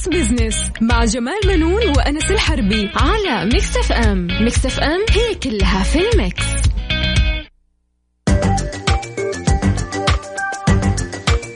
Mix 0.00 0.08
Business 0.08 0.70
مع 0.80 1.04
جمال 1.04 1.40
بنون 1.46 1.88
وأنس 1.88 2.30
الحربي 2.30 2.90
على 2.94 3.50
Mix 3.52 3.76
FM 3.76 4.28
Mix 4.40 4.66
FM 4.66 5.00
هي 5.10 5.34
كلها 5.34 5.82
في 5.82 5.98
ال 6.10 6.17
mix. 6.17 6.44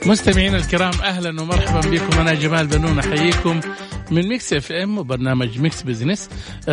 مستمعينا 0.05 0.57
الكرام 0.57 0.93
أهلا 1.03 1.41
ومرحبا 1.41 1.79
بكم. 1.79 2.19
أنا 2.19 2.33
جمال 2.33 2.67
بنون 2.67 2.99
أحييكم 2.99 3.59
من 4.11 4.27
Mix 4.27 4.53
FM 4.53 4.97
وبرنامج 4.97 5.59
Mix 5.59 5.81
Business 5.83 6.29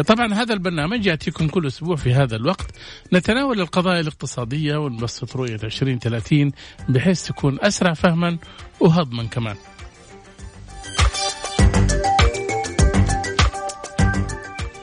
طبعا 0.07 0.34
هذا 0.34 0.54
البرنامج 0.54 1.07
يأتيكم 1.07 1.48
كل 1.48 1.66
أسبوع 1.66 1.96
في 1.96 2.14
هذا 2.14 2.36
الوقت. 2.36 2.66
نتناول 3.12 3.61
القضايا 3.61 4.00
الاقتصادية 4.00 4.77
ونبسط 4.77 5.36
رؤية 5.36 5.59
2030 5.64 6.52
بحيث 6.89 7.23
تكون 7.27 7.59
أسرع 7.61 7.93
فهما 7.95 8.39
وهضما 8.80 9.25
كمان. 9.25 9.57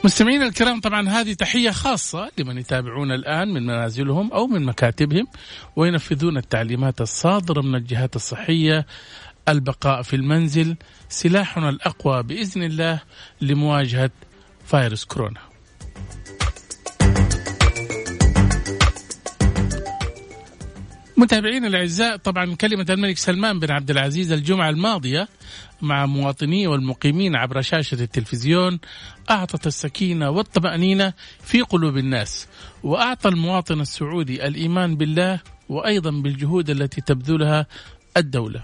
مستمعينا 0.03 0.45
الكرام 0.45 0.79
طبعا 0.79 1.09
هذه 1.09 1.33
تحية 1.33 1.71
خاصة 1.71 2.31
لمن 2.37 2.57
يتابعون 2.57 3.11
الآن 3.11 3.53
من 3.53 3.63
منازلهم 3.65 4.33
أو 4.33 4.47
من 4.47 4.65
مكاتبهم 4.65 5.27
وينفذون 5.75 6.37
التعليمات 6.37 7.01
الصادرة 7.01 7.61
من 7.61 7.75
الجهات 7.75 8.15
الصحية. 8.15 8.85
البقاء 9.49 10.01
في 10.01 10.15
المنزل 10.15 10.75
سلاحنا 11.09 11.69
الأقوى 11.69 12.23
بإذن 12.23 12.63
الله 12.63 13.01
لمواجهة 13.41 14.11
فيروس 14.65 15.05
كورونا. 15.05 15.48
متابعينا 21.19 21.67
الأعزاء 21.67 22.17
طبعا 22.17 22.55
كلمة 22.55 22.85
الملك 22.89 23.17
سلمان 23.17 23.59
بن 23.59 23.71
عبد 23.71 23.91
العزيز 23.91 24.31
الجمعة 24.31 24.69
الماضية 24.69 25.27
مع 25.81 26.05
مواطنيه 26.05 26.67
والمقيمين 26.67 27.35
عبر 27.35 27.61
شاشة 27.61 28.03
التلفزيون 28.03 28.79
أعطت 29.29 29.67
السكينة 29.67 30.29
والطمأنينة 30.29 31.13
في 31.41 31.61
قلوب 31.61 31.97
الناس 31.97 32.47
وأعطى 32.83 33.29
المواطن 33.29 33.81
السعودي 33.81 34.47
الإيمان 34.47 34.95
بالله 34.95 35.39
وأيضا 35.69 36.11
بالجهود 36.11 36.69
التي 36.69 37.01
تبذلها 37.01 37.67
الدولة. 38.17 38.63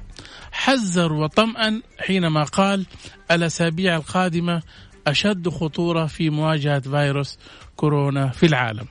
حذر 0.52 1.14
وطمأن 1.14 1.81
حينما 2.00 2.44
قال 2.44 2.86
الأسابيع 3.31 3.95
القادمة 3.95 4.62
أشد 5.08 5.50
خطورة 5.50 6.06
في 6.06 6.30
مواجهة 6.30 6.80
فيروس 6.80 7.38
كورونا 7.75 8.28
في 8.30 8.45
العالم. 8.45 8.86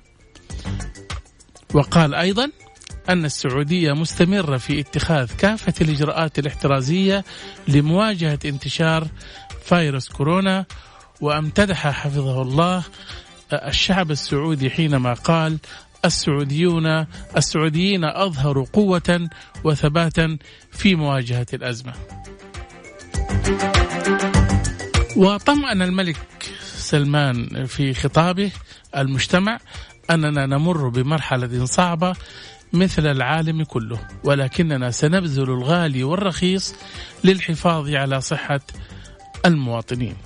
وقال 1.74 2.14
أيضا 2.14 2.50
أن 3.08 3.24
السعودية 3.24 3.92
مستمرة 3.92 4.56
في 4.56 4.80
اتخاذ 4.80 5.36
كافة 5.36 5.74
الإجراءات 5.80 6.38
الاحترازية 6.38 7.24
لمواجهة 7.69 8.38
انتشار 8.44 9.08
فيروس 9.64 10.08
كورونا 10.08 10.64
وأمتدح 11.20 11.88
حفظه 11.88 12.42
الله 12.42 12.83
الشعب 13.52 14.11
السعودي 14.11 14.70
حينما 14.70 15.14
قال 15.14 15.58
السعوديون 16.05 17.06
السعوديين 17.36 18.05
أظهروا 18.05 18.66
قوة 18.72 19.28
وثباتا 19.64 20.39
في 20.72 20.94
مواجهة 20.94 21.46
الأزمة. 21.52 21.92
وطمأن 25.16 25.83
الملك 25.83 26.16
سلمان 26.64 27.66
في 27.66 27.94
خطابه 27.94 28.50
المجتمع 28.96 29.58
أننا 30.11 30.46
نمر 30.46 30.89
بمرحلة 30.89 31.64
صعبة 31.64 32.16
مثل 32.75 33.06
العالم 33.06 33.64
كله. 33.64 33.98
ولكننا 34.25 34.91
سنبذل 34.91 35.42
الغالي 35.42 36.05
والرخيص 36.05 36.75
للحفاظ 37.25 37.94
على 37.94 38.20
صحة 38.20 38.61
المواطنين. 39.47 40.17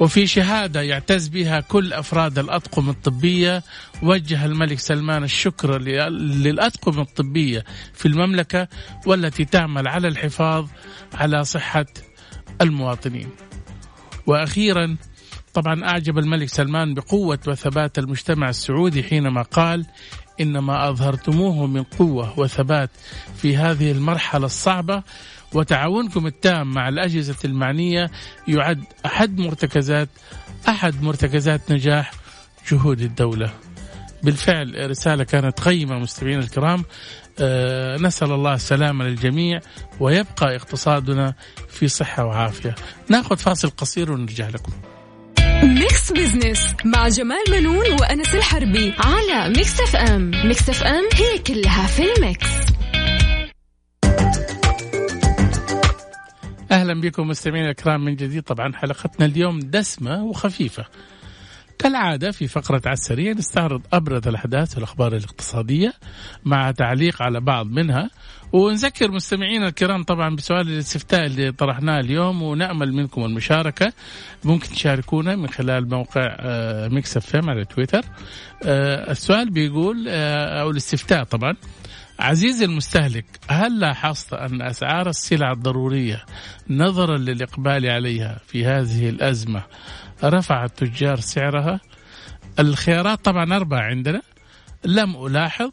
وفي 0.00 0.26
شهادة 0.26 0.82
يعتز 0.82 1.28
بها 1.28 1.60
كل 1.60 1.92
أفراد 1.92 2.38
الأطقم 2.38 2.90
الطبية 2.90 3.62
وجه 4.02 4.44
الملك 4.44 4.78
سلمان 4.78 5.24
الشكر 5.24 5.78
للأطقم 5.78 7.00
الطبية 7.00 7.64
في 7.92 8.06
المملكة 8.08 8.68
والتي 9.06 9.44
تعمل 9.44 9.88
على 9.88 10.08
الحفاظ 10.08 10.66
على 11.14 11.44
صحة 11.44 11.86
المواطنين. 12.60 13.28
وأخيرا 14.26 14.96
طبعا 15.54 15.84
أعجب 15.84 16.18
الملك 16.18 16.48
سلمان 16.48 16.94
بقوة 16.94 17.38
وثبات 17.46 17.98
المجتمع 17.98 18.48
السعودي 18.48 19.02
حينما 19.02 19.42
قال 19.42 19.86
إن 20.40 20.58
ما 20.58 20.88
أظهرتموه 20.88 21.66
من 21.66 21.82
قوة 21.82 22.40
وثبات 22.40 22.90
في 23.36 23.56
هذه 23.56 23.92
المرحلة 23.92 24.46
الصعبة 24.46 25.02
وتعاونكم 25.52 26.26
التام 26.26 26.74
مع 26.74 26.88
الأجهزة 26.88 27.36
المعنية 27.44 28.10
يعد 28.48 28.84
أحد 29.06 29.38
مرتكزات 29.38 30.08
أحد 30.68 31.02
مرتكزات 31.02 31.72
نجاح 31.72 32.10
جهود 32.70 33.00
الدولة. 33.00 33.50
بالفعل 34.22 34.90
رسالة 34.90 35.24
كانت 35.24 35.60
قيمة 35.60 35.98
مستمعينا 35.98 36.40
الكرام. 36.40 36.84
أه 37.38 37.96
نسأل 37.96 38.32
الله 38.32 38.54
السلامة 38.54 39.04
للجميع 39.04 39.60
ويبقى 40.00 40.56
اقتصادنا 40.56 41.34
في 41.68 41.88
صحة 41.88 42.24
وعافية. 42.24 42.74
ناخذ 43.08 43.36
فاصل 43.36 43.70
قصير 43.70 44.12
ونرجع 44.12 44.48
لكم. 44.48 44.72
Mix 45.62 46.12
Business 46.12 46.74
مع 46.84 47.08
جمال 47.08 47.44
بنون 47.50 47.92
وأنس 48.00 48.34
الحربي 48.34 48.94
على 48.98 49.48
Mix 49.48 49.80
FM 49.80 50.30
Mix 50.44 50.68
FM 50.68 51.04
هي 51.14 51.38
كلها 51.38 51.86
في 51.86 52.02
ال 52.14 52.20
mix. 52.20 52.46
أهلا 56.70 57.00
بكم 57.00 57.28
مستمعينا 57.28 57.70
الكرام 57.70 58.04
من 58.04 58.16
جديد. 58.16 58.42
طبعا 58.42 58.72
حلقتنا 58.72 59.26
اليوم 59.26 59.58
دسمة 59.58 60.24
وخفيفة. 60.24 60.84
كالعادة 61.78 62.30
في 62.30 62.48
فقرة 62.48 62.82
على 62.86 62.92
السريع 62.92 63.32
نستعرض 63.32 63.82
أبرز 63.92 64.28
الأحداث 64.28 64.74
والأخبار 64.74 65.16
الاقتصادية 65.16 65.92
مع 66.44 66.70
تعليق 66.70 67.22
على 67.22 67.40
بعض 67.40 67.66
منها. 67.66 68.10
ونذكر 68.52 69.10
مستمعينا 69.10 69.68
الكرام 69.68 70.02
طبعا 70.02 70.36
بسؤال 70.36 70.68
الاستفتاء 70.68 71.26
اللي 71.26 71.52
طرحناه 71.52 72.00
اليوم 72.00 72.42
ونأمل 72.42 72.92
منكم 72.92 73.24
المشاركة. 73.24 73.92
ممكن 74.44 74.68
تشاركونا 74.68 75.36
من 75.36 75.48
خلال 75.48 75.88
موقع 75.88 76.36
Mix 76.88 77.16
F 77.16 77.36
على 77.36 77.64
تويتر. 77.64 78.02
آه، 78.64 79.10
السؤال 79.10 79.50
بيقول 79.50 80.06
آه، 80.08 80.60
أو 80.60 80.70
الاستفتاء 80.70 81.24
طبعا. 81.24 81.56
عزيزي 82.18 82.64
المستهلك 82.64 83.24
هل 83.48 83.80
لاحظت 83.80 84.32
أن 84.32 84.62
أسعار 84.62 85.08
السلع 85.08 85.52
الضرورية 85.52 86.24
نظرا 86.70 87.18
للإقبال 87.18 87.86
عليها 87.90 88.38
في 88.46 88.66
هذه 88.66 89.08
الأزمة 89.08 89.62
رفع 90.24 90.64
التجار 90.64 91.20
سعرها. 91.20 91.80
الخيارات 92.58 93.24
طبعا 93.24 93.56
أربعة 93.56 93.82
عندنا. 93.82 94.22
لم 94.84 95.26
ألاحظ 95.26 95.70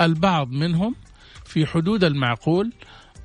البعض 0.00 0.50
منهم 0.50 0.94
في 1.44 1.66
حدود 1.66 2.04
المعقول. 2.04 2.72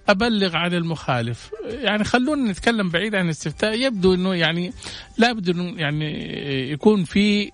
أبلغ 0.10 0.56
عن 0.56 0.74
المخالف. 0.74 1.52
يعني 1.70 2.04
خلونا 2.04 2.52
نتكلم 2.52 2.90
بعيد 2.90 3.16
عن 3.16 3.26
الاستفتاء. 3.26 3.80
يبدو 3.80 4.14
إنه 4.14 4.36
يعني 4.36 4.74
لابد 5.18 5.50
إنه 5.50 5.80
يعني 5.80 6.32
يكون 6.72 7.04
في 7.04 7.52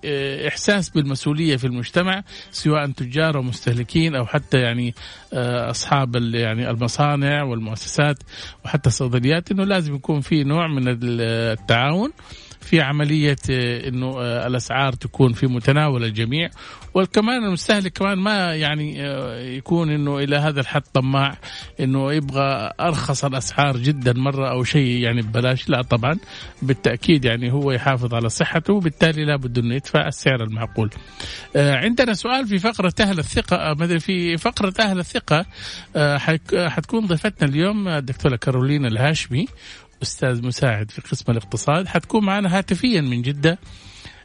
إحساس 0.48 0.88
بالمسؤولية 0.88 1.56
في 1.56 1.66
المجتمع 1.66 2.22
سواء 2.50 2.90
تجار 2.90 3.36
أو 3.36 3.42
مستهلكين 3.42 4.14
أو 4.14 4.26
حتى 4.26 4.58
يعني 4.60 4.94
أصحاب 5.70 6.16
يعني 6.16 6.70
المصانع 6.70 7.42
والمؤسسات 7.42 8.16
وحتى 8.64 8.88
الصيدليات. 8.88 9.50
إنه 9.50 9.64
لازم 9.64 9.94
يكون 9.94 10.20
في 10.20 10.44
نوع 10.44 10.66
من 10.66 10.82
التعاون. 11.02 12.12
في 12.64 12.80
عملية 12.80 13.36
أنه 13.88 14.20
الأسعار 14.20 14.92
تكون 14.92 15.32
في 15.32 15.46
متناول 15.46 16.04
الجميع. 16.04 16.50
وكمان 16.94 17.44
المستهلك 17.44 17.92
كمان 17.92 18.18
ما 18.18 18.54
يعني 18.54 18.98
يكون 19.56 19.90
أنه 19.90 20.18
إلى 20.18 20.36
هذا 20.36 20.60
الحد 20.60 20.82
طماع 20.94 21.38
أنه 21.80 22.12
يبغى 22.12 22.70
أرخص 22.80 23.24
الأسعار 23.24 23.76
جدا 23.76 24.12
مرة 24.12 24.50
أو 24.50 24.64
شيء 24.64 25.02
يعني 25.02 25.22
ببلاش. 25.22 25.68
لا 25.68 25.82
طبعا 25.82 26.18
بالتأكيد 26.62 27.24
يعني 27.24 27.52
هو 27.52 27.72
يحافظ 27.72 28.14
على 28.14 28.28
صحته 28.28 28.72
وبالتالي 28.72 29.24
لابد 29.24 29.58
أنه 29.58 29.74
يدفع 29.74 30.08
السعر 30.08 30.42
المعقول. 30.42 30.90
عندنا 31.56 32.14
سؤال 32.14 32.46
في 32.46 32.58
فقرة 32.58 32.94
أهل 33.00 33.18
الثقة 33.18 33.74
مثل 33.74 34.00
في 34.00 34.36
فقرة 34.36 34.74
أهل 34.80 34.98
الثقة 34.98 35.46
حتكون 36.68 37.06
ضيفتنا 37.06 37.48
اليوم 37.48 37.88
الدكتورة 37.88 38.36
كارولين 38.36 38.86
الهاشمي. 38.86 39.46
أستاذ 40.02 40.46
مساعد 40.46 40.90
في 40.90 41.00
قسم 41.00 41.32
الاقتصاد 41.32 41.86
حتكون 41.86 42.24
معنا 42.24 42.58
هاتفيا 42.58 43.00
من 43.00 43.22
جدة. 43.22 43.58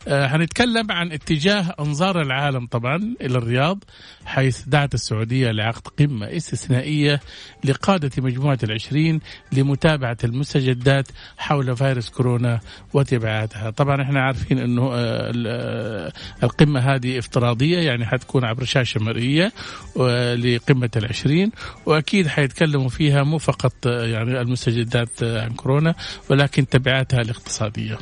هنتكلم 0.09 0.91
عن 0.91 1.11
اتجاه 1.11 1.75
أنظار 1.79 2.21
العالم 2.21 2.67
طبعا 2.67 3.15
إلى 3.21 3.37
الرياض 3.37 3.83
حيث 4.25 4.61
دعت 4.67 4.93
السعودية 4.93 5.51
لعقد 5.51 5.87
قمة 5.87 6.25
استثنائية 6.37 7.19
لقادة 7.63 8.11
مجموعة 8.17 8.59
العشرين 8.63 9.19
لمتابعة 9.51 10.17
المستجدات 10.23 11.07
حول 11.37 11.77
فيروس 11.77 12.09
كورونا 12.09 12.59
وتبعاتها 12.93 13.69
طبعا 13.69 14.01
إحنا 14.01 14.21
عارفين 14.21 14.57
إنه 14.57 14.91
آه، 14.93 15.31
آه، 15.47 16.11
القمة 16.43 16.79
هذه 16.79 17.19
افتراضية 17.19 17.79
يعني 17.79 18.05
حتكون 18.05 18.45
عبر 18.45 18.63
شاشة 18.63 18.99
مرئية 18.99 19.51
آه، 19.99 20.35
لقمة 20.35 20.89
العشرين 20.95 21.51
وأكيد 21.85 22.27
حيتكلموا 22.27 22.89
فيها 22.89 23.23
مو 23.23 23.37
فقط 23.37 23.85
يعني 23.85 24.41
المستجدات 24.41 25.23
عن 25.23 25.49
كورونا 25.49 25.95
ولكن 26.29 26.67
تبعاتها 26.67 27.21
الاقتصادية. 27.21 27.97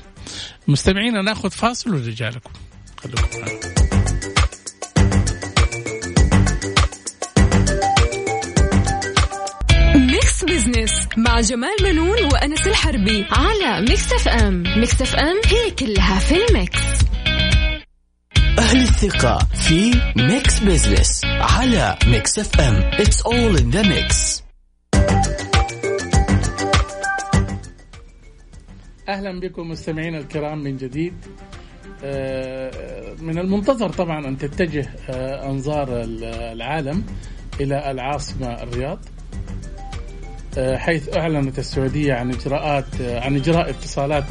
مستمعينا 0.68 1.22
ناخذ 1.22 1.52
فاصل 1.52 1.90
ونرجع 1.96 2.30
لكم 2.30 2.50
معنا 3.06 3.60
Mix 9.96 10.44
Business 10.44 11.08
مع 11.18 11.42
جمال 11.42 11.76
بنون 11.84 12.24
وأنس 12.24 12.68
الحربي 12.68 13.26
على 13.32 13.82
Mix 13.82 14.14
FM 14.14 14.64
Mix 14.78 15.02
FM 15.02 15.36
هي 15.46 15.72
كلها 15.72 16.20
في 16.20 16.36
ال 16.48 16.54
mix. 16.54 16.80
أهل 18.60 18.82
الثقة 18.82 19.48
في 19.54 20.02
Mix 20.16 20.60
Business 20.60 21.22
على 21.26 21.98
Mix 22.08 22.40
FM 22.40 22.92
It's 22.92 23.22
all 23.22 23.62
in 23.62 23.72
the 23.72 23.84
mix. 23.84 24.42
أهلا 29.08 29.40
بكم 29.40 29.70
مستمعينا 29.70 30.18
الكرام 30.18 30.64
من 30.64 30.78
جديد. 30.78 31.14
آه، 32.04 32.72
من 33.22 33.38
المنتظر 33.38 33.90
طبعا 33.90 34.28
أن 34.28 34.38
تتجه 34.38 34.90
آه، 35.10 35.50
أنظار 35.52 35.88
العالم 36.54 37.04
إلى 37.62 37.92
العاصمة 37.92 38.64
الرياض 38.64 39.00
آه، 40.58 40.78
حيث 40.78 41.18
أعلنت 41.18 41.60
السعودية 41.60 42.14
عن 42.14 42.30
إجراءات 42.34 43.02
عن 43.02 43.36
إجراء 43.36 43.70
اتصالات 43.70 44.26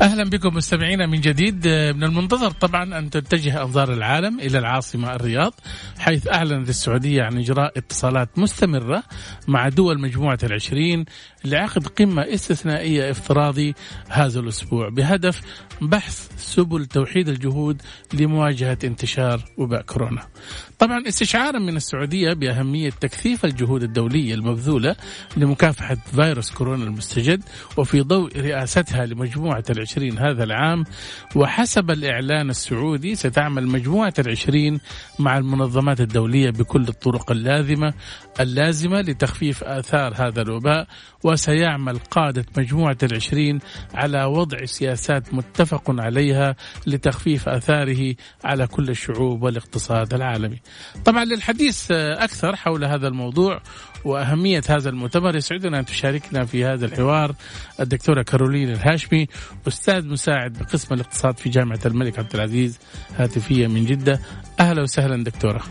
أهلا 0.00 0.24
بكم 0.24 0.56
مستمعينا 0.56 1.06
من 1.06 1.20
جديد 1.20 1.68
من 1.68 2.04
المنتظر 2.04 2.50
طبعا 2.50 2.98
أن 2.98 3.10
تتجه 3.10 3.62
أنظار 3.62 3.92
العالم 3.92 4.40
إلى 4.40 4.58
العاصمة 4.58 5.14
الرياض 5.14 5.54
حيث 5.98 6.28
اعلنت 6.28 6.68
السعودية 6.68 7.22
عن 7.22 7.38
إجراء 7.38 7.78
اتصالات 7.78 8.38
مستمرة 8.38 9.02
مع 9.48 9.68
دول 9.68 10.00
مجموعة 10.00 10.38
العشرين 10.42 11.04
لعقد 11.44 11.86
قمة 11.86 12.22
استثنائية 12.22 13.10
افتراضي 13.10 13.74
هذا 14.08 14.40
الأسبوع 14.40 14.88
بهدف 14.88 15.40
بحث 15.80 16.28
سبل 16.36 16.86
توحيد 16.86 17.28
الجهود 17.28 17.82
لمواجهة 18.14 18.78
انتشار 18.84 19.44
وباء 19.58 19.82
كورونا. 19.82 20.26
طبعا 20.80 21.08
استشعارا 21.08 21.58
من 21.58 21.76
السعودية 21.76 22.32
بأهمية 22.32 22.90
تكثيف 22.90 23.44
الجهود 23.44 23.82
الدولية 23.82 24.34
المبذولة 24.34 24.96
لمكافحة 25.36 25.94
فيروس 25.94 26.50
كورونا 26.50 26.84
المستجد 26.84 27.42
وفي 27.76 28.00
ضوء 28.00 28.40
رئاستها 28.40 29.06
لمجموعة 29.06 29.64
العشرين 29.70 30.18
هذا 30.18 30.44
العام 30.44 30.84
وحسب 31.36 31.90
الإعلان 31.90 32.50
السعودي 32.50 33.14
ستعمل 33.14 33.66
مجموعة 33.66 34.14
العشرين 34.18 34.80
مع 35.18 35.38
المنظمات 35.38 36.00
الدولية 36.00 36.50
بكل 36.50 36.88
الطرق 36.88 37.30
اللازمة 37.30 37.94
اللازمة 38.40 39.00
لتخفيف 39.00 39.64
آثار 39.64 40.14
هذا 40.16 40.42
الوباء 40.42 40.86
وسيعمل 41.24 41.98
قادة 41.98 42.46
مجموعة 42.58 42.98
العشرين 43.02 43.58
على 43.94 44.24
وضع 44.24 44.64
سياسات 44.64 45.34
متفق 45.34 45.82
عليها 45.88 46.56
لتخفيف 46.86 47.48
آثاره 47.48 48.14
على 48.44 48.66
كل 48.66 48.88
الشعوب 48.88 49.42
والاقتصاد 49.42 50.14
العالمي. 50.14 50.60
طبعا 51.04 51.24
للحديث 51.24 51.90
أكثر 51.90 52.56
حول 52.56 52.84
هذا 52.84 53.08
الموضوع 53.08 53.60
وأهمية 54.04 54.62
هذا 54.68 54.88
المؤتمر 54.90 55.36
يسعدنا 55.36 55.78
أن 55.78 55.84
تشاركنا 55.84 56.44
في 56.44 56.64
هذا 56.64 56.86
الحوار 56.86 57.34
الدكتورة 57.80 58.22
كارولين 58.22 58.70
الهاشمي 58.70 59.26
أستاذ 59.68 60.08
مساعد 60.08 60.52
بقسم 60.52 60.94
الاقتصاد 60.94 61.38
في 61.38 61.50
جامعة 61.50 61.80
الملك 61.86 62.18
عبد 62.18 62.34
العزيز 62.34 62.80
هاتفية 63.16 63.66
من 63.66 63.84
جدة. 63.84 64.20
أهلا 64.60 64.82
وسهلا 64.82 65.24
دكتورة. 65.24 65.62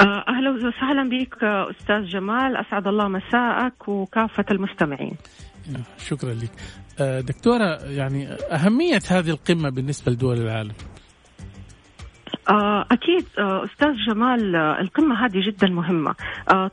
آه، 0.00 0.24
أهلا 0.28 0.50
وسهلا 0.50 1.08
بك 1.08 1.44
أستاذ 1.44 2.04
جمال 2.06 2.56
أسعد 2.56 2.86
الله 2.86 3.08
مساءك 3.08 3.88
وكافة 3.88 4.44
المستمعين. 4.50 5.16
شكرا 5.98 6.34
لك. 6.34 6.50
آه، 7.00 7.20
دكتورة 7.20 7.78
يعني 7.84 8.28
أهمية 8.28 9.00
هذه 9.10 9.30
القمة 9.30 9.70
بالنسبة 9.70 10.12
لدول 10.12 10.38
العالم. 10.38 10.72
آه، 12.48 12.86
أكيد 12.90 13.26
أستاذ 13.38 13.92
جمال 14.08 14.56
القمة 14.56 15.24
هذه 15.24 15.46
جدا 15.46 15.68
مهمة. 15.68 16.14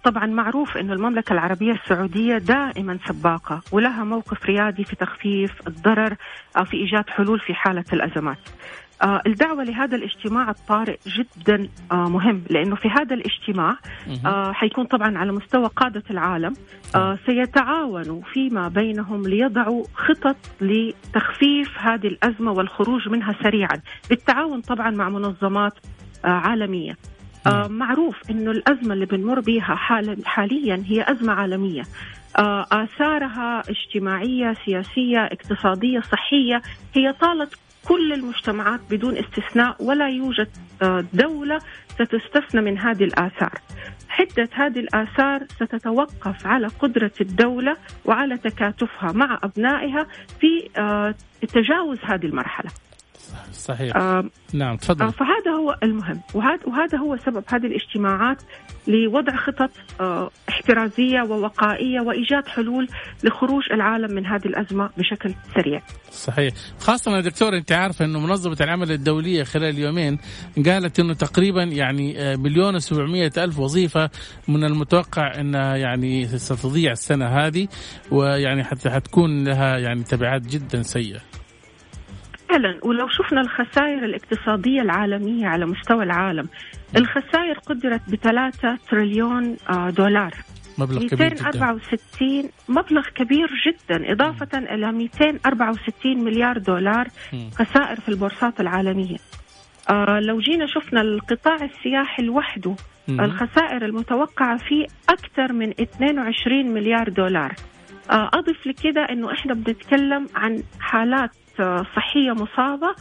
طبعا 0.04 0.25
معروف 0.25 0.77
أن 0.77 0.92
المملكة 0.92 1.33
العربية 1.33 1.71
السعودية 1.71 2.38
دائما 2.38 3.00
سباقة 3.07 3.62
ولها 3.71 4.04
موقف 4.04 4.45
ريادي 4.45 4.83
في 4.83 4.95
تخفيف 4.95 5.68
الضرر 5.68 6.15
في 6.65 6.77
إيجاد 6.77 7.09
حلول 7.09 7.39
في 7.39 7.54
حالة 7.54 7.86
الأزمات. 7.94 8.38
آه 8.38 8.87
الدعوة 9.04 9.64
لهذا 9.64 9.96
الاجتماع 9.96 10.50
الطارئ 10.50 10.98
جدا 11.08 11.70
آه 11.92 12.10
مهم 12.10 12.44
لأنه 12.50 12.76
في 12.76 12.88
هذا 12.90 13.14
الاجتماع 13.16 13.78
آه 14.26 14.52
حيكون 14.52 14.86
طبعا 14.86 15.18
على 15.18 15.32
مستوى 15.32 15.68
قادة 15.76 16.04
العالم 16.12 16.54
آه 16.96 17.18
سيتعاونوا 17.26 18.22
فيما 18.34 18.68
بينهم 18.68 19.28
ليضعوا 19.28 19.84
خطط 19.96 20.36
لتخفيف 20.62 21.78
هذه 21.80 22.08
الأزمة 22.08 22.52
والخروج 22.52 23.10
منها 23.10 23.36
سريعا. 23.44 23.82
بالتعاون 24.10 24.62
طبعا 24.62 24.90
مع 24.92 25.10
منظمات 25.10 25.74
آه 26.26 26.28
عالمية. 26.28 26.98
آه 27.48 27.68
معروف 27.68 28.16
إنه 28.30 28.52
الأزمة 28.52 28.94
اللي 28.94 29.06
بنمر 29.06 29.40
بها 29.40 29.76
حال 29.76 30.26
حاليا 30.26 30.84
هي 30.86 31.12
أزمة 31.12 31.34
عالمية. 31.34 31.84
آه 32.40 32.66
آثارها 32.72 33.64
اجتماعية 33.70 34.54
سياسية 34.66 35.20
اقتصادية 35.20 36.00
صحية 36.00 36.62
هي 36.94 37.14
طالت 37.22 37.54
كل 37.88 38.13
المجتمعات 38.13 38.80
بدون 38.89 39.18
استثناء 39.18 39.84
ولا 39.84 40.10
يوجد 40.10 40.48
آه، 40.81 41.06
دولة 41.13 41.60
ستستثنى 41.89 42.62
من 42.62 42.78
هذه 42.78 43.04
الآثار. 43.04 43.54
حدة 44.10 44.50
هذه 44.54 44.80
الآثار 44.80 45.45
ستتوقف 45.56 46.48
على 46.48 46.68
قدرة 46.68 47.12
الدولة 47.22 47.78
وعلى 48.06 48.38
تكاتفها 48.38 49.12
مع 49.12 49.39
أبنائها 49.44 50.07
في 50.39 50.69
آه، 50.78 51.16
تجاوز 51.42 51.98
هذه 52.04 52.25
المرحلة. 52.25 52.72
صحيح. 53.51 53.95
آه 53.95 54.30
نعم 54.54 54.78
تفضل. 54.78 55.06
آه 55.06 55.10
فهذا 55.10 55.51
هو 55.51 55.78
المهم. 55.83 56.22
وهذا 56.33 56.60
وهذا 56.66 56.98
هو 56.98 57.18
سبب 57.18 57.44
هذه 57.48 57.66
الاجتماعات 57.66 58.42
لوضع 58.88 59.36
خطط 59.36 59.72
آه 60.00 60.30
احترازيه 60.68 61.22
ووقائية 61.22 62.02
وإيجاد 62.02 62.48
حلول 62.48 62.88
لخروج 63.24 63.64
العالم 63.74 64.16
من 64.16 64.25
هذه 64.25 64.46
الأزمة 64.46 64.90
بشكل 64.98 65.34
سريع. 65.56 65.81
صحيح، 66.12 66.54
خاصة 66.80 67.16
يا 67.16 67.22
دكتور 67.22 67.58
أنت 67.58 67.72
عارفه 67.72 68.06
إنه 68.06 68.19
منظمة 68.19 68.58
العمل 68.62 68.92
الدولية 68.92 69.44
خلال 69.44 69.69
اليومين 69.69 70.19
قالت 70.66 71.00
إنه 71.00 71.14
تقريبا 71.14 71.64
يعني 71.64 72.22
آه، 72.22 72.36
مليون 72.36 72.75
و 72.75 73.30
ألف 73.38 73.60
وظيفة 73.60 74.10
من 74.48 74.64
المتوقع 74.64 75.40
انها 75.40 75.75
يعني 75.75 76.28
ستضيع 76.28 76.92
السنة 76.92 77.25
هذه 77.25 77.68
ويعني 78.12 78.64
حتى 78.64 78.90
حتكون 78.90 79.44
لها 79.44 79.78
يعني 79.78 80.04
تبعات 80.04 80.42
جدا 80.42 80.81
سيئة. 80.81 81.19
فعلا 82.50 82.80
ولو 82.83 83.07
شفنا 83.07 83.42
الخسائر 83.42 84.06
الاقتصادية 84.06 84.81
العالمية 84.81 85.47
على 85.47 85.66
مستوى 85.66 86.04
العالم 86.04 86.50
الخسائر 86.95 87.59
قدرت 87.66 88.02
بثلاثة 88.09 88.78
تريليون 88.90 89.57
آه، 89.69 89.90
دولار 89.90 90.33
مبلغ 90.78 91.07
كبير 91.07 91.30
264 91.34 92.42
جدا. 92.42 92.50
مبلغ 92.69 93.07
كبير 93.16 93.50
جدا 93.68 94.12
إضافة 94.12 94.60
م. 94.60 94.64
إلى 94.64 94.92
264 94.92 96.24
مليار 96.24 96.57
دولار 96.57 97.07
خسائر 97.56 98.00
في 98.00 98.10
البورصات 98.10 98.60
العالمية 98.60 99.18
آه 99.90 100.19
لو 100.19 100.40
جينا 100.40 100.66
شفنا 100.68 101.02
القطاع 101.02 101.56
السياحي 101.56 102.24
لوحده 102.24 102.76
الخسائر 103.10 103.86
المتوقعة 103.86 104.57
فيه 104.57 104.86
أكثر 105.10 105.54
من 105.54 105.69
22 105.69 106.66
مليار 106.74 107.10
دولار 107.10 107.56
آه 108.12 108.30
أضف 108.34 108.68
لكده 108.68 109.02
أنه 109.02 109.31
إحنا 109.31 109.54
بنتكلم 109.54 110.28
عن 110.36 110.64
حالات 110.80 111.31
صحية 111.95 112.31
مصابة 112.31 112.95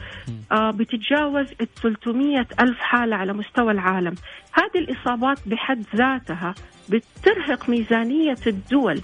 آه، 0.53 0.71
بتتجاوز 0.71 1.47
ال 1.61 1.75
300 1.75 2.47
ألف 2.61 2.79
حالة 2.79 3.17
على 3.17 3.33
مستوى 3.33 3.73
العالم. 3.73 4.15
هذه 4.53 4.79
الإصابات 4.79 5.39
بحد 5.47 5.85
ذاتها 5.97 6.55
بترهق 6.89 7.69
ميزانية 7.69 8.37
الدول. 8.47 9.01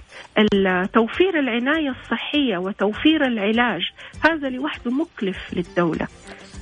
توفير 0.93 1.39
العناية 1.39 1.89
الصحية 1.89 2.57
وتوفير 2.57 3.25
العلاج 3.27 3.81
هذا 4.21 4.49
لوحده 4.49 4.91
مكلف 4.91 5.53
للدولة. 5.53 6.07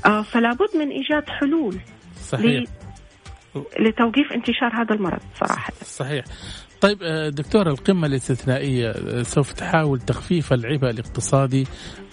آه، 0.05 0.21
فلا 0.21 0.53
بد 0.53 0.77
من 0.77 0.89
إيجاد 0.89 1.29
حلول 1.29 1.75
صحيح. 2.21 2.63
لتوقيف 3.79 4.31
انتشار 4.33 4.71
هذا 4.81 4.95
المرض 4.95 5.19
صراحة. 5.35 5.73
صحيح. 5.83 6.25
طيب 6.81 7.03
آه، 7.03 7.29
دكتور 7.29 7.69
القمة 7.69 8.07
الاستثنائية 8.07 8.89
آه، 8.89 9.23
سوف 9.23 9.51
تحاول 9.51 9.99
تخفيف 9.99 10.53
العبء 10.53 10.89
الاقتصادي 10.89 11.67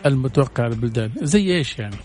المتوقع 0.07 0.67
للبلدان 0.67 1.11
زي 1.23 1.57
إيش 1.57 1.79
يعني؟ 1.79 1.97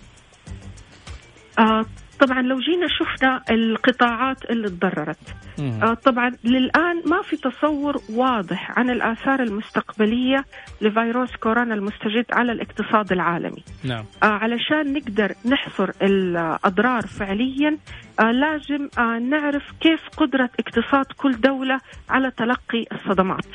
طبعا 2.24 2.42
لو 2.42 2.60
جينا 2.60 2.88
شفنا 2.88 3.42
القطاعات 3.50 4.46
اللي 4.52 4.70
تضررت 4.70 5.36
آه 5.84 5.94
طبعا 5.94 6.32
للآن 6.44 7.02
ما 7.06 7.22
في 7.22 7.38
تصور 7.38 8.02
واضح 8.10 8.80
عن 8.80 8.90
الآثار 8.90 9.44
المستقبلية 9.44 10.46
لفيروس 10.82 11.36
كورونا 11.36 11.74
المستجد 11.74 12.26
على 12.34 12.52
الاقتصاد 12.52 13.12
العالمي. 13.12 13.64
نعم. 13.84 14.06
آه 14.24 14.26
علشان 14.26 14.94
نقدر 14.94 15.36
نحصر 15.46 15.92
الأضرار 16.02 17.02
فعليا 17.02 17.78
آه 18.20 18.32
لازم 18.32 18.90
آه 18.98 19.20
نعرف 19.20 19.64
كيف 19.80 20.02
قدرة 20.18 20.50
اقتصاد 20.60 21.06
كل 21.18 21.32
دولة 21.32 21.80
على 22.10 22.32
تلقي 22.32 22.86
الصدمات. 22.92 23.46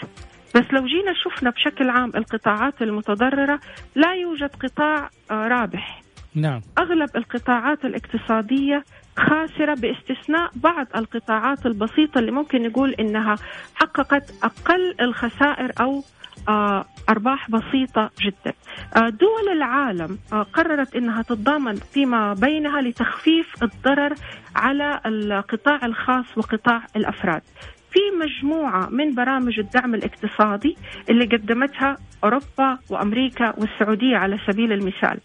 بس 0.54 0.64
لو 0.72 0.86
جينا 0.86 1.12
شفنا 1.24 1.50
بشكل 1.50 1.90
عام 1.90 2.12
القطاعات 2.16 2.82
المتضررة 2.82 3.60
لا 3.94 4.14
يوجد 4.14 4.50
قطاع 4.62 5.10
رابح. 5.30 6.02
نعم. 6.34 6.60
أغلب 6.78 7.16
القطاعات 7.16 7.84
الاقتصادية 7.84 8.84
خاسرة 9.16 9.74
باستثناء 9.74 10.50
بعض 10.54 10.86
القطاعات 10.96 11.66
البسيطة 11.66 12.18
اللي 12.18 12.30
ممكن 12.32 12.62
نقول 12.62 12.92
إنها 12.94 13.34
حققت 13.74 14.34
أقل 14.42 14.94
الخسائر 15.00 15.72
أو 15.80 16.02
آه 16.48 16.84
أرباح 17.08 17.50
بسيطة 17.50 18.10
جدا. 18.20 18.52
آه 18.96 19.08
دول 19.08 19.52
العالم 19.52 20.18
آه 20.32 20.42
قررت 20.42 20.96
أنها 20.96 21.22
تتضامن 21.22 21.74
فيما 21.74 22.34
بينها 22.34 22.80
لتخفيف 22.80 23.62
الضرر 23.62 24.14
على 24.56 25.00
القطاع 25.06 25.86
الخاص 25.86 26.38
وقطاع 26.38 26.82
الأفراد. 26.96 27.42
في 27.90 28.00
مجموعة 28.20 28.88
من 28.90 29.14
برامج 29.14 29.58
الدعم 29.58 29.94
الاقتصادي 29.94 30.76
اللي 31.10 31.24
قدمتها 31.24 31.96
أوروبا 32.24 32.78
وأمريكا 32.90 33.54
والسعودية 33.58 34.16
على 34.16 34.38
سبيل 34.46 34.72
المثال 34.72 35.18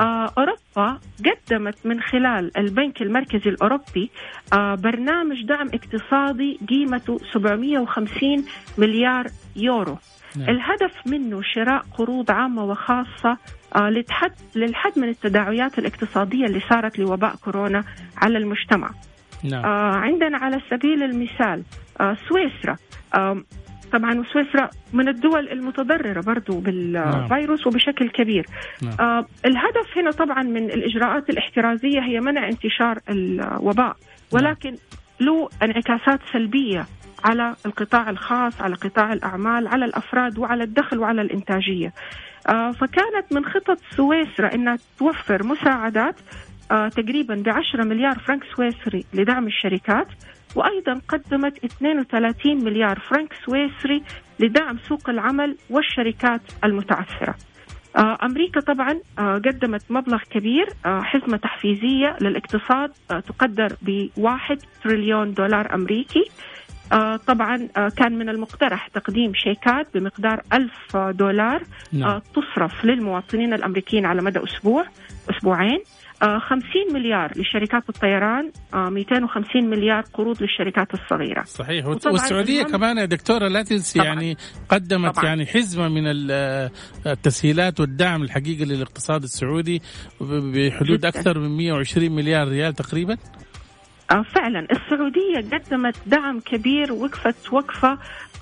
آه 0.00 0.32
أوروبا 0.38 1.00
قدمت 1.26 1.86
من 1.86 2.00
خلال 2.00 2.56
البنك 2.58 3.02
المركزي 3.02 3.50
الأوروبي 3.50 4.10
آه 4.52 4.74
برنامج 4.74 5.44
دعم 5.44 5.68
اقتصادي 5.74 6.58
قيمته 6.68 7.18
750 7.32 8.44
مليار 8.78 9.26
يورو 9.56 9.98
نعم. 10.36 10.48
الهدف 10.50 11.06
منه 11.06 11.42
شراء 11.42 11.84
قروض 11.98 12.30
عامة 12.30 12.64
وخاصة 12.64 13.38
آه 13.76 13.90
للحد, 13.90 14.32
للحد 14.54 14.98
من 14.98 15.08
التداعيات 15.08 15.78
الاقتصادية 15.78 16.44
اللي 16.44 16.60
صارت 16.60 16.98
لوباء 16.98 17.36
كورونا 17.36 17.84
على 18.16 18.38
المجتمع 18.38 18.90
نعم. 19.44 19.64
آه 19.64 19.96
عندنا 19.96 20.38
على 20.38 20.60
سبيل 20.70 21.02
المثال 21.02 21.62
سويسرا 22.28 22.76
آه 23.14 23.42
طبعا 23.92 24.24
سويسرا 24.32 24.70
من 24.92 25.08
الدول 25.08 25.48
المتضررة 25.48 26.20
برضو 26.20 26.60
بالفيروس 26.60 27.60
نعم. 27.60 27.68
وبشكل 27.68 28.08
كبير 28.08 28.46
نعم. 28.82 28.96
آه 29.00 29.26
الهدف 29.44 29.98
هنا 29.98 30.10
طبعا 30.10 30.42
من 30.42 30.70
الإجراءات 30.70 31.30
الاحترازية 31.30 32.00
هي 32.00 32.20
منع 32.20 32.48
انتشار 32.48 32.98
الوباء 33.10 33.86
نعم. 33.86 33.94
ولكن 34.32 34.76
له 35.20 35.48
انعكاسات 35.62 36.20
سلبية 36.32 36.86
على 37.24 37.56
القطاع 37.66 38.10
الخاص 38.10 38.60
على 38.60 38.74
قطاع 38.74 39.12
الأعمال 39.12 39.68
على 39.68 39.84
الأفراد 39.84 40.38
وعلى 40.38 40.64
الدخل 40.64 40.98
وعلى 40.98 41.22
الإنتاجية 41.22 41.92
آه 42.48 42.70
فكانت 42.70 43.32
من 43.32 43.44
خطط 43.44 43.78
سويسرا 43.96 44.54
أنها 44.54 44.78
توفر 44.98 45.46
مساعدات 45.46 46.16
تقريبا 46.70 47.34
ب 47.34 47.48
10 47.48 47.84
مليار 47.84 48.18
فرنك 48.18 48.42
سويسري 48.56 49.04
لدعم 49.14 49.46
الشركات 49.46 50.06
وأيضا 50.54 51.00
قدمت 51.08 51.64
32 51.64 52.64
مليار 52.64 52.98
فرنك 52.98 53.32
سويسري 53.46 54.02
لدعم 54.40 54.78
سوق 54.88 55.10
العمل 55.10 55.56
والشركات 55.70 56.40
المتعثرة. 56.64 57.34
آه 57.96 58.18
أمريكا 58.22 58.60
طبعا 58.60 59.00
آه 59.18 59.34
قدمت 59.34 59.82
مبلغ 59.90 60.22
كبير 60.30 60.68
آه 60.86 61.00
حزمة 61.00 61.36
تحفيزية 61.36 62.16
للاقتصاد 62.20 62.92
تقدر 63.08 63.76
بواحد 63.82 64.58
تريليون 64.84 65.34
دولار 65.34 65.74
أمريكي. 65.74 66.24
طبعا 67.26 67.68
آه 67.76 67.88
كان 67.88 68.18
من 68.18 68.28
المقترح 68.28 68.88
تقديم 68.88 69.32
شيكات 69.34 69.86
بمقدار 69.94 70.42
ألف 70.52 70.96
دولار 70.96 71.62
نعم. 71.92 72.10
آه 72.10 72.22
تصرف 72.34 72.84
للمواطنين 72.84 73.54
الأمريكيين 73.54 74.06
على 74.06 74.22
مدى 74.22 74.40
أسبوع 74.44 74.84
أسبوعين 75.30 75.80
50 76.20 76.60
آه، 76.90 76.92
مليار 76.92 77.32
لشركات 77.36 77.82
الطيران 77.88 78.50
250 78.74 79.64
آه، 79.64 79.66
مليار 79.66 80.04
قروض 80.12 80.42
للشركات 80.42 80.94
الصغيرة 80.94 81.42
صحيح 81.42 81.86
والسعودية 81.86 82.62
كمان 82.62 82.98
يا 82.98 83.04
دكتورة 83.04 83.48
لا 83.48 83.62
تنسي 83.62 83.98
يعني 83.98 84.36
قدمت 84.68 85.14
طبعاً. 85.14 85.24
يعني 85.26 85.46
حزمة 85.46 85.88
من 85.88 86.02
التسهيلات 87.06 87.80
والدعم 87.80 88.22
الحقيقي 88.22 88.64
للاقتصاد 88.64 89.22
السعودي 89.22 89.82
بحدود 90.20 90.98
جداً. 90.98 91.08
أكثر 91.08 91.38
من 91.38 91.56
120 91.56 92.12
مليار 92.12 92.48
ريال 92.48 92.74
تقريبا 92.74 93.12
آه، 93.12 93.18
فعلا. 94.08 94.66
السعودية 94.70 95.56
قدمت 95.58 95.96
دعم 96.06 96.40
كبير 96.40 96.92
وقفت 96.92 97.52
وقفة 97.52 97.98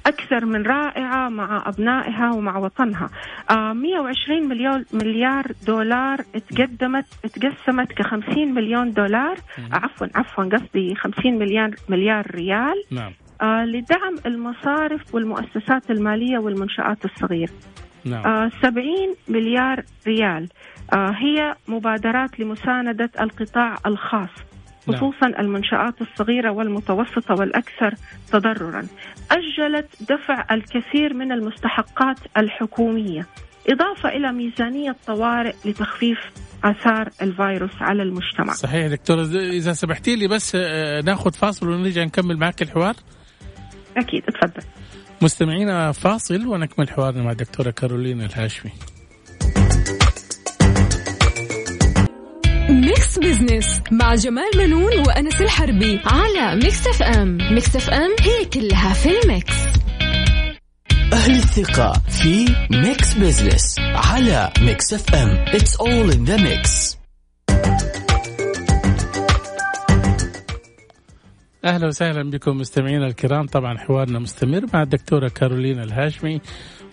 أكثر 0.06 0.44
من 0.44 0.62
رائعة 0.62 1.28
مع 1.28 1.62
أبنائها 1.66 2.30
ومع 2.32 2.58
وطنها. 2.58 3.10
120 3.50 4.48
مليون 4.48 4.84
مليار 4.92 5.46
دولار 5.66 6.18
تقدمت 6.48 7.06
تقسمت 7.22 7.92
ك 7.92 8.02
50 8.02 8.54
مليون 8.54 8.92
دولار. 8.92 9.36
عفوا 9.72 10.06
عفوا 10.14 10.44
قصدي 10.44 10.94
50 10.94 11.38
مليار 11.38 11.70
مليار 11.88 12.26
ريال. 12.34 12.84
نعم. 12.90 13.12
آه 13.42 13.64
لدعم 13.64 14.16
المصارف 14.26 15.14
والمؤسسات 15.14 15.90
المالية 15.90 16.38
والمنشآت 16.38 17.04
الصغيرة 17.04 17.52
نعم. 18.04 18.26
آه 18.26 18.50
70 18.62 19.14
مليار 19.28 19.84
ريال. 20.06 20.48
آه 20.92 21.10
هي 21.10 21.54
مبادرات 21.68 22.40
لمساندة 22.40 23.10
القطاع 23.20 23.76
الخاص. 23.86 24.30
خصوصا 24.86 25.28
نعم. 25.28 25.40
المنشآت 25.40 25.94
الصغيرة 26.00 26.50
والمتوسطة 26.50 27.34
والأكثر 27.34 27.94
تضررا. 28.32 28.86
أجلت 29.30 29.86
دفع 30.00 30.46
الكثير 30.50 31.14
من 31.14 31.32
المستحقات 31.32 32.18
الحكومية. 32.36 33.26
إضافة 33.68 34.08
إلى 34.08 34.32
ميزانية 34.32 34.96
طوارئ 35.06 35.54
لتخفيف 35.64 36.18
آثار 36.64 37.08
الفيروس 37.22 37.74
على 37.80 38.02
المجتمع. 38.02 38.52
صحيح 38.52 38.86
دكتور 38.86 39.22
إذا 39.34 39.72
سمحتي 39.72 40.16
لي 40.16 40.28
بس 40.28 40.52
آه، 40.54 41.00
ناخذ 41.00 41.32
فاصل 41.32 41.68
ونرجع 41.68 42.04
نكمل 42.04 42.36
معك 42.36 42.62
الحوار. 42.62 42.94
أكيد 43.96 44.22
اتفضل 44.28 44.62
مستمعينا 45.22 45.92
فاصل 45.92 46.46
ونكمل 46.46 46.90
حوارنا 46.90 47.22
مع 47.22 47.30
الدكتورة 47.30 47.70
كارولين 47.70 48.20
الهاشمي. 48.20 48.72
Mix 52.82 53.18
Business 53.18 53.80
مع 53.90 54.14
جمال 54.14 54.50
بنون 54.56 54.98
وأنس 54.98 55.40
الحربي 55.40 56.00
على 56.04 56.56
Mix 56.56 56.86
FM 56.86 57.38
Mix 57.54 57.76
FM 57.76 58.10
هي 58.20 58.44
كلها 58.44 58.92
في 58.92 59.08
ال 59.22 59.29
mix. 59.29 59.54
أهل 61.12 61.34
الثقة 61.34 61.92
في 62.08 62.54
Mix 62.70 63.14
Business 63.14 63.76
على 63.78 64.52
Mix 64.60 64.92
FM 64.94 65.28
it's 65.28 65.76
all 65.76 66.10
in 66.10 66.24
the 66.24 66.36
mix 66.36 66.98
أهلا 71.64 71.86
وسهلا 71.86 72.30
بكم 72.30 72.56
مستمعينا 72.56 73.06
الكرام. 73.06 73.46
طبعا 73.46 73.78
حوارنا 73.78 74.18
مستمر 74.18 74.66
مع 74.74 74.82
الدكتورة 74.82 75.28
كارولينا 75.28 75.82
الهاشمي. 75.82 76.40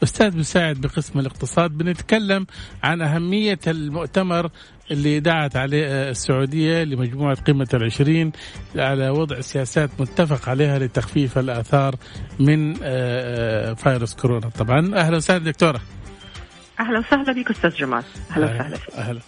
أستاذ 0.03 0.37
مساعد 0.37 0.81
بقسم 0.81 1.19
الاقتصاد 1.19 1.71
بنتكلم 1.71 2.45
عن 2.83 3.01
أهمية 3.01 3.59
المؤتمر 3.67 4.49
اللي 4.91 5.19
دعت 5.19 5.55
عليه 5.55 6.09
السعودية 6.09 6.83
لمجموعة 6.83 7.35
قمة 7.35 7.67
العشرين 7.73 8.31
على 8.75 9.09
وضع 9.09 9.41
سياسات 9.41 9.89
متفق 9.99 10.49
عليها 10.49 10.79
لتخفيف 10.79 11.37
الآثار 11.37 11.95
من 12.39 12.71
آه، 12.75 12.79
آه، 12.83 13.73
فيروس 13.73 14.13
كورونا. 14.15 14.49
طبعا 14.49 14.95
أهلا 14.95 15.17
وسهلا 15.17 15.43
دكتورة. 15.43 15.81
أهلا 16.79 16.99
وسهلا 16.99 17.33
بك 17.33 17.49
أستاذ 17.51 17.69
جمال. 17.75 18.03
أهلا 18.31 18.45
وسهلا 18.45 18.77
أهلا. 18.97 19.19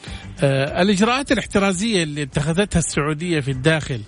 آه 0.44 0.82
الإجراءات 0.82 1.32
الاحترازية 1.32 2.04
اللي 2.04 2.24
اتخذتها 2.24 2.80
السعودية 2.80 3.40
في 3.40 3.52
الداخل 3.52 4.02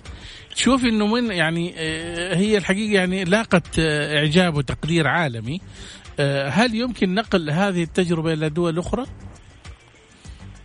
تشوف 0.54 0.84
إنه 0.84 1.06
من 1.06 1.30
يعني 1.32 1.74
آه 1.78 2.36
هي 2.36 2.56
الحقيقة 2.58 2.94
يعني 2.94 3.24
لاقت 3.24 3.78
آه 3.78 4.18
إعجاب 4.18 4.56
وتقدير 4.56 5.06
عالمي. 5.06 5.60
هل 6.48 6.74
يمكن 6.74 7.14
نقل 7.14 7.50
هذه 7.50 7.82
التجربة 7.82 8.32
إلى 8.32 8.48
دول 8.48 8.78
أخرى؟ 8.78 9.06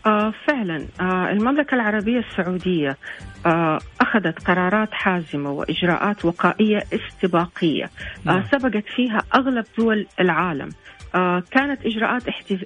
آه 0.06 0.34
فعلا 0.48 0.86
آه 1.02 1.30
المملكة 1.32 1.76
العربية 1.76 2.20
السعودية 2.20 2.98
آه 3.46 3.80
أخذت 4.02 4.44
قرارات 4.48 4.90
حازمة 4.92 5.52
وإجراءات 5.52 6.26
وقائية 6.26 6.84
استباقية 6.94 7.84
آه 7.84 7.90
نعم. 8.26 8.44
سبقت 8.52 8.84
فيها 8.96 9.24
أغلب 9.36 9.66
دول 9.78 10.08
العالم 10.20 10.70
آه 11.16 11.44
كانت 11.52 11.86
إجراءات 11.86 12.24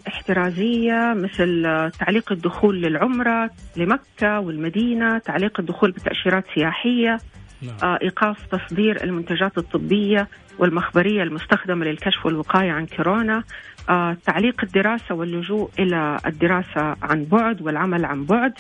احترازية 0.08 1.14
مثل 1.16 1.64
آه 1.66 1.90
تعليق 1.90 2.32
الدخول 2.32 2.82
للعمرة 2.82 3.50
لمكة 3.78 4.40
والمدينة 4.40 5.18
تعليق 5.18 5.60
الدخول 5.60 5.92
بتأشيرات 5.92 6.46
سياحية 6.56 7.18
نعم. 7.64 7.76
آه، 7.84 8.00
إيقاف 8.02 8.38
تصدير 8.46 9.04
المنتجات 9.04 9.58
الطبية 9.58 10.28
والمخبرية 10.60 11.24
المستخدمة 11.24 11.86
للكشف 11.86 12.26
والوقاية 12.26 12.72
عن 12.72 12.86
كورونا 12.86 13.44
آه، 13.90 14.18
تعليق 14.26 14.62
الدراسة 14.64 15.16
واللجوء 15.16 15.70
إلى 15.80 16.18
الدراسة 16.26 16.96
عن 17.02 17.26
بعد 17.26 17.62
والعمل 17.62 18.06
عن 18.06 18.26
بعد 18.26 18.54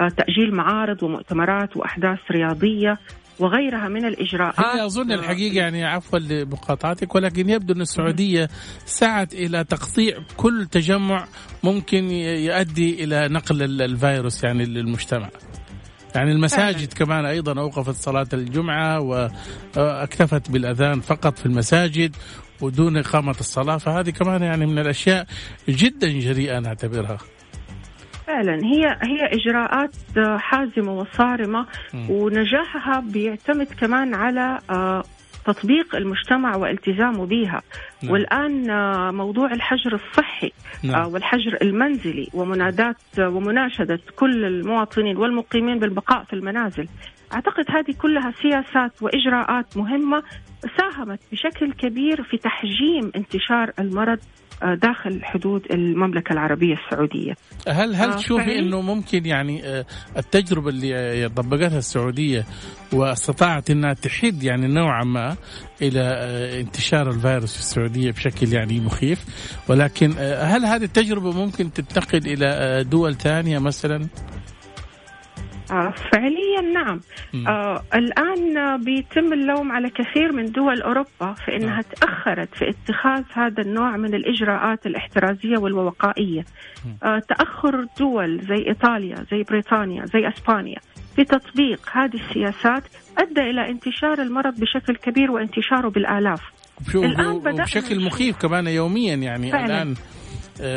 آه، 0.00 0.08
تأجيل 0.08 0.54
معارض 0.54 1.02
ومؤتمرات 1.02 1.76
وأحداث 1.76 2.18
رياضية 2.30 2.98
وغيرها 3.38 3.88
من 3.88 4.04
الإجراءات. 4.04 4.60
هي 4.60 4.86
أظن 4.86 5.12
الحقيقة 5.12 5.54
يعني 5.54 5.84
عفوا 5.84 6.18
لمقاطعتك 6.18 7.14
ولكن 7.14 7.50
يبدو 7.50 7.74
أن 7.74 7.80
السعودية 7.80 8.48
سعت 8.84 9.34
إلى 9.34 9.64
تقطيع 9.64 10.18
كل 10.36 10.66
تجمع 10.66 11.26
ممكن 11.64 12.10
يؤدي 12.10 13.04
إلى 13.04 13.28
نقل 13.28 13.82
الفيروس 13.82 14.44
يعني 14.44 14.64
للمجتمع. 14.64 15.28
يعني 16.14 16.32
المساجد 16.32 16.92
فعلا. 16.92 17.06
كمان 17.06 17.24
أيضا 17.24 17.60
أوقفت 17.60 17.94
صلاة 17.94 18.26
الجمعة 18.32 19.00
وأكتفت 19.76 20.50
بالأذان 20.50 21.00
فقط 21.00 21.38
في 21.38 21.46
المساجد 21.46 22.16
ودون 22.60 22.96
إقامة 22.96 23.36
الصلاة 23.40 23.76
فهذه 23.76 24.10
كمان 24.10 24.42
يعني 24.42 24.66
من 24.66 24.78
الأشياء 24.78 25.26
جدا 25.68 26.08
جريئة 26.08 26.58
نعتبرها. 26.58 27.18
فعلا 28.26 28.54
هي 28.64 28.86
هي 28.86 29.26
إجراءات 29.32 29.94
حازمة 30.38 30.92
وصارمة 30.92 31.66
ونجاحها 32.08 33.00
بيعتمد 33.00 33.66
كمان 33.80 34.14
على 34.14 34.58
آه، 34.70 35.04
تطبيق 35.46 35.96
المجتمع 35.96 36.56
والتزامه 36.56 37.26
بها 37.26 37.62
نعم. 38.02 38.12
والآن 38.12 38.70
آه، 38.70 39.10
موضوع 39.10 39.52
الحجر 39.52 39.94
الصحي 39.94 40.52
نعم. 40.84 40.94
آه، 40.94 41.08
والحجر 41.08 41.58
المنزلي 41.62 42.28
ومنادات 42.34 42.96
ومناشدة 43.18 44.00
كل 44.16 44.44
المواطنين 44.44 45.16
والمقيمين 45.16 45.78
بالبقاء 45.78 46.24
في 46.24 46.32
المنازل 46.32 46.88
أعتقد 47.32 47.64
هذه 47.70 47.94
كلها 47.98 48.32
سياسات 48.42 49.02
وإجراءات 49.02 49.76
مهمة 49.76 50.22
ساهمت 50.78 51.20
بشكل 51.32 51.72
كبير 51.72 52.22
في 52.22 52.36
تحجيم 52.36 53.12
انتشار 53.16 53.72
المرض 53.78 54.18
آه، 54.18 54.43
داخل 54.62 55.24
حدود 55.24 55.62
المملكة 55.70 56.32
العربية 56.32 56.74
السعودية. 56.74 57.34
هل 57.68 57.94
هل 57.94 58.10
آه 58.10 58.16
تشوفي 58.16 58.58
أنه 58.58 58.80
ممكن 58.80 59.26
يعني 59.26 59.66
آه، 59.66 59.84
التجربة 60.16 60.68
اللي 60.68 61.28
طبقتها 61.28 61.78
السعودية 61.78 62.44
واستطاعت 62.92 63.70
أنها 63.70 63.92
تحد 63.92 64.42
يعني 64.42 64.66
نوعا 64.66 65.04
ما 65.04 65.36
إلى 65.82 66.00
آه، 66.00 66.60
انتشار 66.60 67.10
الفيروس 67.10 67.52
في 67.52 67.60
السعودية 67.60 68.10
بشكل 68.10 68.52
يعني 68.52 68.80
مخيف؟ 68.80 69.24
ولكن 69.68 70.10
هل 70.38 70.64
هذه 70.64 70.84
التجربة 70.84 71.32
ممكن 71.32 71.72
تنتقل 71.72 72.26
إلى 72.26 72.84
دول 72.84 73.14
ثانية 73.14 73.58
مثلا؟ 73.58 74.08
آه 75.70 75.94
فعليا 76.12 76.60
نعم. 76.74 77.00
آه 77.46 77.82
الآن 77.94 78.76
بيتم 78.84 79.32
اللوم 79.32 79.72
على 79.72 79.90
كثير 79.90 80.32
من 80.32 80.52
دول 80.52 80.82
أوروبا 80.82 81.32
في 81.44 81.56
أنها 81.56 81.68
نعم. 81.68 81.82
تأخرت 81.82 82.54
في 82.54 82.68
اتخاذ 82.68 83.22
هذا 83.32 83.62
النوع 83.62 83.96
من 83.96 84.14
الإجراءات 84.14 84.86
الإحترازية 84.86 85.58
والوقائية 85.58 86.44
آه 87.02 87.18
تأخر 87.18 87.86
دول 87.98 88.40
زي 88.48 88.68
إيطاليا 88.68 89.26
زي 89.30 89.42
بريطانيا 89.42 90.06
زي 90.06 90.28
أسبانيا 90.28 90.78
في 91.16 91.24
تطبيق 91.24 91.80
هذه 91.92 92.14
السياسات 92.14 92.82
أدى 93.18 93.40
إلى 93.40 93.70
انتشار 93.70 94.22
المرض 94.22 94.60
بشكل 94.60 94.96
كبير 94.96 95.30
وانتشاره 95.30 95.88
بالآلاف. 95.88 96.40
الآن 96.94 97.38
بشكل 97.38 98.04
مخيف 98.04 98.36
كمان 98.36 98.66
يوميا 98.66 99.14
يعني 99.14 99.50
فعلا. 99.52 99.66
الآن. 99.66 99.90
آه، 99.90 100.23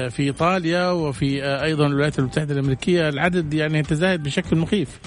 في 0.10 0.20
إيطاليا 0.20 0.90
وفي 0.92 1.44
آه، 1.44 1.64
أيضا 1.64 1.88
الولايات 1.88 2.20
المتحدة 2.20 2.54
الأمريكية 2.54 3.10
العدد 3.10 3.54
يعني 3.54 3.80
يتزايد 3.80 4.24
بشكل 4.24 4.58
مخيف. 4.58 5.00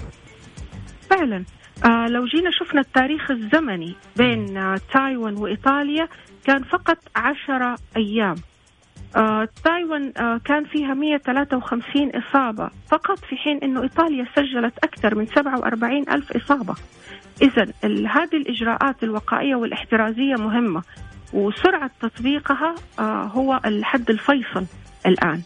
فعلا 1.11 1.45
آه 1.85 2.07
لو 2.07 2.25
جينا 2.25 2.51
شفنا 2.51 2.81
التاريخ 2.81 3.31
الزمني 3.31 3.95
بين 4.17 4.57
آه 4.57 4.81
تايوان 4.93 5.37
وإيطاليا 5.37 6.09
كان 6.45 6.63
فقط 6.63 6.99
عشرة 7.17 7.79
أيام. 7.97 8.35
آه 9.17 9.49
تايوان 9.65 10.13
آه 10.17 10.41
كان 10.45 10.65
فيها 10.65 10.95
153 10.95 12.11
إصابة 12.15 12.71
فقط 12.89 13.19
في 13.19 13.37
حين 13.37 13.59
أنه 13.59 13.83
إيطاليا 13.83 14.27
سجلت 14.37 14.75
أكثر 14.85 15.15
من 15.15 15.27
47 15.27 16.09
ألف 16.09 16.33
إصابة 16.37 16.75
إذا 17.43 17.67
هذه 17.85 18.37
الإجراءات 18.37 19.03
الوقائية 19.03 19.55
والإحترازية 19.55 20.35
مهمة 20.35 20.83
وسرعة 21.33 21.91
تطبيقها 22.01 22.75
آه، 22.99 23.23
هو 23.25 23.61
الحد 23.65 24.11
الفيصل 24.11 24.67
الآن. 25.07 25.43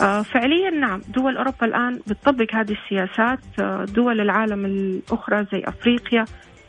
آه، 0.00 0.22
فعليا 0.22 0.70
نعم 0.70 1.00
دول 1.08 1.36
أوروبا 1.36 1.66
الآن 1.66 2.00
بتطبق 2.06 2.54
هذه 2.54 2.76
السياسات. 2.84 3.40
آه، 3.60 3.84
دول 3.84 4.20
العالم 4.20 4.64
الأخرى 4.64 5.46
زي 5.52 5.62
أفريقيا 5.64 6.24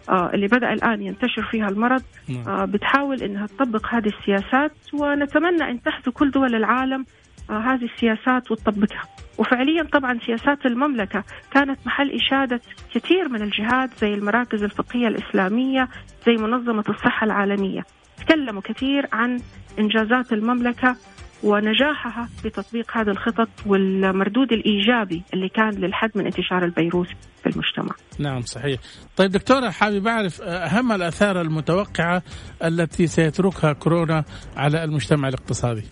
اللي 0.09 0.47
بدأ 0.47 0.73
الآن 0.73 1.01
ينتشر 1.01 1.41
فيها 1.51 1.69
المرض 1.69 2.03
نعم. 2.29 2.65
بتحاول 2.65 3.23
أنها 3.23 3.47
تطبق 3.47 3.87
هذه 3.89 4.07
السياسات. 4.19 4.71
ونتمنى 4.93 5.63
أن 5.71 5.81
تحذو 5.81 6.11
كل 6.11 6.31
دول 6.31 6.55
العالم 6.55 7.05
هذه 7.49 7.83
السياسات 7.95 8.51
وتطبقها. 8.51 9.03
وفعليا 9.37 9.83
طبعا 9.83 10.19
سياسات 10.25 10.65
المملكة 10.65 11.23
كانت 11.51 11.79
محل 11.85 12.11
إشادة 12.11 12.61
كثير 12.93 13.29
من 13.29 13.41
الجهات 13.41 13.89
زي 14.01 14.13
المراكز 14.13 14.63
الفقهية 14.63 15.07
الإسلامية 15.07 15.87
زي 16.25 16.33
منظمة 16.33 16.83
الصحة 16.89 17.25
العالمية. 17.25 17.85
تكلموا 18.27 18.61
كثير 18.61 19.07
عن 19.11 19.39
إنجازات 19.79 20.33
المملكة 20.33 20.95
ونجاحها 21.43 22.29
في 22.41 22.49
تطبيق 22.49 22.97
هذه 22.97 23.09
الخطط 23.09 23.49
والمردود 23.65 24.51
الإيجابي 24.53 25.23
اللي 25.33 25.49
كان 25.49 25.69
للحد 25.69 26.11
من 26.15 26.25
انتشار 26.25 26.65
الفيروس 26.65 27.07
في 27.43 27.49
المجتمع. 27.49 27.95
نعم 28.19 28.41
صحيح. 28.41 28.79
طيب 29.17 29.31
دكتورة 29.31 29.69
حابب 29.69 30.07
أعرف 30.07 30.41
أهم 30.41 30.91
الآثار 30.91 31.41
المتوقعة 31.41 32.23
التي 32.63 33.07
سيتركها 33.07 33.73
كورونا 33.73 34.23
على 34.57 34.83
المجتمع 34.83 35.27
الاقتصادي؟ 35.27 35.83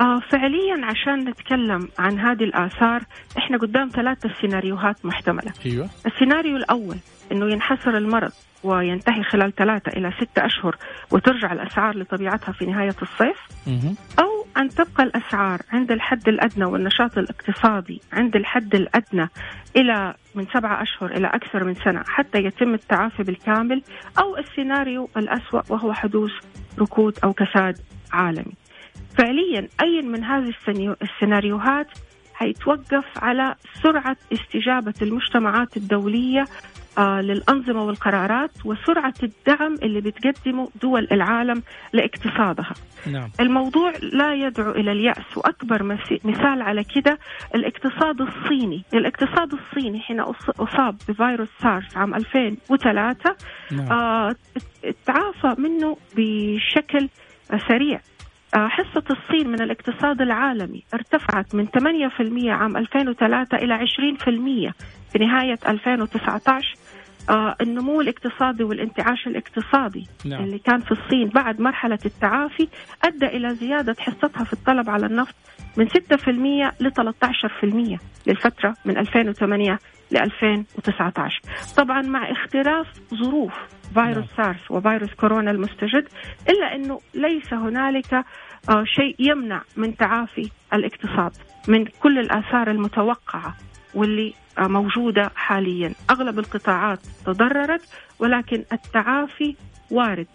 آه 0.00 0.20
فعليا 0.30 0.86
عشان 0.86 1.28
نتكلم 1.28 1.88
عن 1.98 2.18
هذه 2.20 2.44
الآثار 2.44 3.02
إحنا 3.38 3.58
قدام 3.58 3.88
ثلاثة 3.88 4.30
سيناريوهات 4.40 5.06
محتملة. 5.06 5.52
أيوة. 5.66 5.88
السيناريو 6.06 6.56
الأول 6.56 6.96
أنه 7.32 7.46
ينحصر 7.52 7.90
المرض 7.90 8.32
وينتهي 8.64 9.22
خلال 9.22 9.54
ثلاثة 9.54 9.92
إلى 9.98 10.12
ستة 10.20 10.46
أشهر 10.46 10.76
وترجع 11.10 11.52
الأسعار 11.52 11.98
لطبيعتها 11.98 12.52
في 12.52 12.66
نهاية 12.66 12.94
الصيف 13.02 13.36
أو 14.18 14.46
أن 14.56 14.68
تبقى 14.68 15.02
الأسعار 15.02 15.60
عند 15.72 15.92
الحد 15.92 16.28
الأدنى 16.28 16.64
والنشاط 16.64 17.18
الاقتصادي 17.18 18.00
عند 18.12 18.36
الحد 18.36 18.74
الأدنى 18.74 19.28
إلى 19.76 20.14
من 20.34 20.46
سبعة 20.54 20.82
أشهر 20.82 21.10
إلى 21.10 21.26
أكثر 21.26 21.64
من 21.64 21.74
سنة 21.74 22.02
حتى 22.06 22.38
يتم 22.38 22.74
التعافي 22.74 23.22
بالكامل 23.22 23.82
أو 24.18 24.36
السيناريو 24.36 25.08
الأسوأ 25.16 25.62
وهو 25.68 25.92
حدوث 25.92 26.32
ركود 26.78 27.18
أو 27.24 27.32
كساد 27.32 27.78
عالمي. 28.12 28.52
فعليا 29.18 29.68
أي 29.82 30.02
من 30.02 30.24
هذه 30.24 30.52
السيناريوهات 31.02 31.86
حيتوقف 32.34 33.04
على 33.16 33.54
سرعة 33.82 34.16
استجابة 34.32 34.94
المجتمعات 35.02 35.76
الدولية 35.76 36.44
آه 36.98 37.20
للأنظمة 37.20 37.84
والقرارات 37.84 38.50
وسرعة 38.64 39.14
الدعم 39.22 39.74
اللي 39.82 40.00
بتقدمه 40.00 40.68
دول 40.82 41.08
العالم 41.12 41.62
لاقتصادها 41.92 42.72
نعم. 43.06 43.30
الموضوع 43.40 43.92
لا 44.02 44.34
يدعو 44.34 44.70
إلى 44.70 44.92
اليأس 44.92 45.36
وأكبر 45.36 45.82
مثال 46.24 46.62
على 46.62 46.84
كده 46.84 47.18
الاقتصاد 47.54 48.20
الصيني 48.20 48.84
الاقتصاد 48.94 49.52
الصيني 49.52 50.00
حين 50.00 50.20
أصاب 50.20 50.96
بفيروس 51.08 51.48
سارس 51.62 51.96
عام 51.96 52.14
2003 52.14 53.36
نعم. 53.72 53.92
آه 53.92 54.36
تعافى 55.06 55.60
منه 55.60 55.96
بشكل 56.16 57.08
سريع 57.68 58.00
حصة 58.54 59.02
الصين 59.10 59.48
من 59.48 59.60
الاقتصاد 59.60 60.20
العالمي 60.20 60.82
ارتفعت 60.94 61.54
من 61.54 61.66
8% 61.68 62.48
عام 62.48 62.76
2003 62.76 63.56
إلى 63.56 63.78
20% 63.78 64.72
في 65.12 65.18
نهاية 65.18 65.58
2019 65.68 66.74
آه 67.30 67.56
النمو 67.60 68.00
الاقتصادي 68.00 68.64
والانتعاش 68.64 69.26
الاقتصادي 69.26 70.06
نعم. 70.24 70.44
اللي 70.44 70.58
كان 70.58 70.80
في 70.80 70.92
الصين 70.92 71.28
بعد 71.28 71.60
مرحلة 71.60 71.98
التعافي 72.04 72.68
أدى 73.04 73.26
إلى 73.26 73.54
زيادة 73.54 73.96
حصتها 73.98 74.44
في 74.44 74.52
الطلب 74.52 74.90
على 74.90 75.06
النفط 75.06 75.34
من 75.76 75.88
6% 75.88 75.92
ل 76.80 76.90
13% 77.96 77.98
للفترة 78.26 78.74
من 78.84 78.98
2008 78.98 79.78
ل 80.10 80.16
2019 80.16 81.40
طبعا 81.76 82.02
مع 82.02 82.30
اختلاف 82.30 82.86
ظروف 83.14 83.52
فيروس 83.94 84.16
نعم. 84.16 84.26
سارس 84.36 84.70
وفيروس 84.70 85.14
كورونا 85.14 85.50
المستجد 85.50 86.08
إلا 86.48 86.74
أنه 86.74 87.00
ليس 87.14 87.54
هنالك 87.54 88.14
آه 88.68 88.84
شيء 88.84 89.16
يمنع 89.18 89.62
من 89.76 89.96
تعافي 89.96 90.50
الاقتصاد 90.74 91.32
من 91.68 91.84
كل 91.84 92.18
الآثار 92.18 92.70
المتوقعة 92.70 93.56
واللي 93.94 94.34
آه، 94.58 94.66
موجودة 94.66 95.30
حاليا. 95.34 95.92
أغلب 96.10 96.38
القطاعات 96.38 96.98
تضررت 97.26 97.82
ولكن 98.18 98.64
التعافي 98.72 99.56
وارد. 99.90 100.26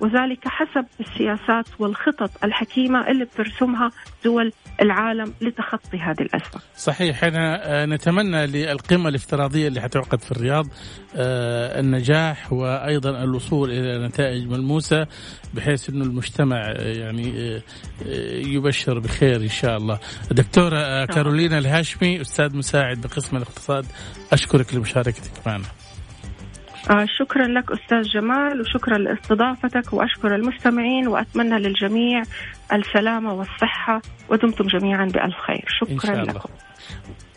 وذلك 0.00 0.48
حسب 0.48 0.86
السياسات 1.00 1.66
والخطط 1.78 2.30
الحكيمة 2.44 3.10
اللي 3.10 3.24
بترسمها 3.24 3.90
دول 4.24 4.52
العالم 4.82 5.34
لتخطي 5.40 5.98
هذه 5.98 6.20
الأزمة 6.20 6.60
صحيح 6.76 7.24
إحنا 7.24 7.60
آه، 7.82 7.86
نتمنى 7.86 8.46
للقمة 8.46 9.08
الافتراضية 9.08 9.68
اللي 9.68 9.80
حتعقد 9.80 10.20
في 10.20 10.32
الرياض 10.32 10.66
آه، 11.16 11.80
النجاح 11.80 12.52
وأيضا 12.52 13.10
الوصول 13.24 13.70
إلى 13.70 14.06
نتائج 14.06 14.46
ملموسة 14.46 15.06
بحيث 15.54 15.90
أنه 15.90 16.04
المجتمع 16.04 16.56
آه، 16.56 16.92
يعني 16.92 17.60
يبشر 18.54 18.98
بخير 18.98 19.36
إن 19.36 19.48
شاء 19.48 19.76
الله. 19.76 19.98
دكتورة 20.30 21.04
كارولينا 21.04 21.58
الهاشمي 21.58 22.20
أستاذ 22.20 22.56
مساعد 22.56 23.00
بقسم 23.00 23.36
الاقتصاد 23.36 23.86
أشكرك 24.32 24.74
لمشاركتك 24.74 25.46
معنا. 25.46 25.64
آه 26.90 27.06
شكرا 27.18 27.46
لك 27.46 27.72
أستاذ 27.72 28.02
جمال 28.02 28.60
وشكرا 28.60 28.98
لاستضافتك 28.98 29.92
وأشكر 29.92 30.34
المستمعين 30.34 31.08
وأتمنى 31.08 31.58
للجميع 31.58 32.22
السلامة 32.72 33.32
والصحة 33.34 34.02
ودمتم 34.28 34.66
جميعا 34.66 35.04
بألف 35.04 35.36
خير 35.46 35.64
شكرا 35.68 35.92
إن 35.92 35.98
شاء 36.00 36.12
الله. 36.20 36.32
لكم 36.32 36.48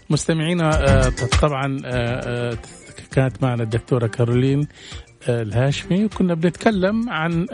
مستمعينا 0.09 0.69
آه 0.69 1.09
طبعا 1.41 1.77
آه 1.85 2.57
كانت 3.11 3.43
معنا 3.43 3.63
الدكتورة 3.63 4.07
كارولين 4.07 4.67
الهاشمي 5.29 6.05
وكنا 6.05 6.33
بنتكلم 6.33 7.09
عن 7.09 7.45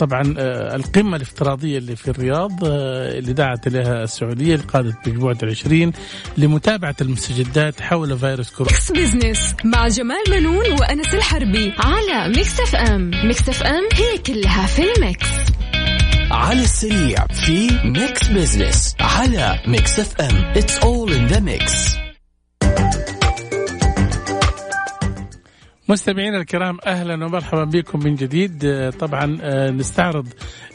طبعا 0.00 0.34
آه، 0.38 0.76
القمة 0.76 1.16
الافتراضية 1.16 1.78
اللي 1.78 1.96
في 1.96 2.08
الرياض 2.08 2.64
آه، 2.64 3.18
اللي 3.18 3.32
دعت 3.32 3.66
إليها 3.66 4.04
السعودية 4.04 4.56
لقادة 4.56 4.98
مجموعة 5.06 5.36
العشرين 5.42 5.92
لمتابعة 6.38 6.96
المستجدات 7.00 7.80
حول 7.80 8.18
فيروس 8.18 8.50
كورونا. 8.50 8.72
Mix 8.72 8.92
Business 8.92 9.54
مع 9.64 9.88
جمال 9.88 10.24
بنون 10.30 10.72
وأنس 10.80 11.14
الحربي 11.14 11.72
على 11.78 12.28
Mix 12.36 12.60
FM 12.60 13.10
Mix 13.24 13.48
FM 13.48 13.82
هي 13.94 14.18
كلها 14.18 14.66
في 14.66 14.82
ال 14.96 15.02
mix. 15.02 15.26
على 16.30 16.62
السريع 16.62 17.26
في 17.26 17.70
Mix 17.84 18.28
Business 18.28 18.96
على 19.00 19.60
Mix 19.66 20.00
FM 20.00 20.36
it's 20.56 20.78
all 20.78 21.12
in 21.12 21.26
the 21.26 21.40
mix 21.40 22.03
مستمعينا 25.88 26.36
الكرام 26.36 26.78
أهلا 26.86 27.14
ومرحبا 27.26 27.64
بكم 27.64 27.98
من 28.04 28.14
جديد. 28.14 28.64
آه، 28.64 28.90
طبعا 28.90 29.38
آه، 29.42 29.70
نستعرض 29.70 30.28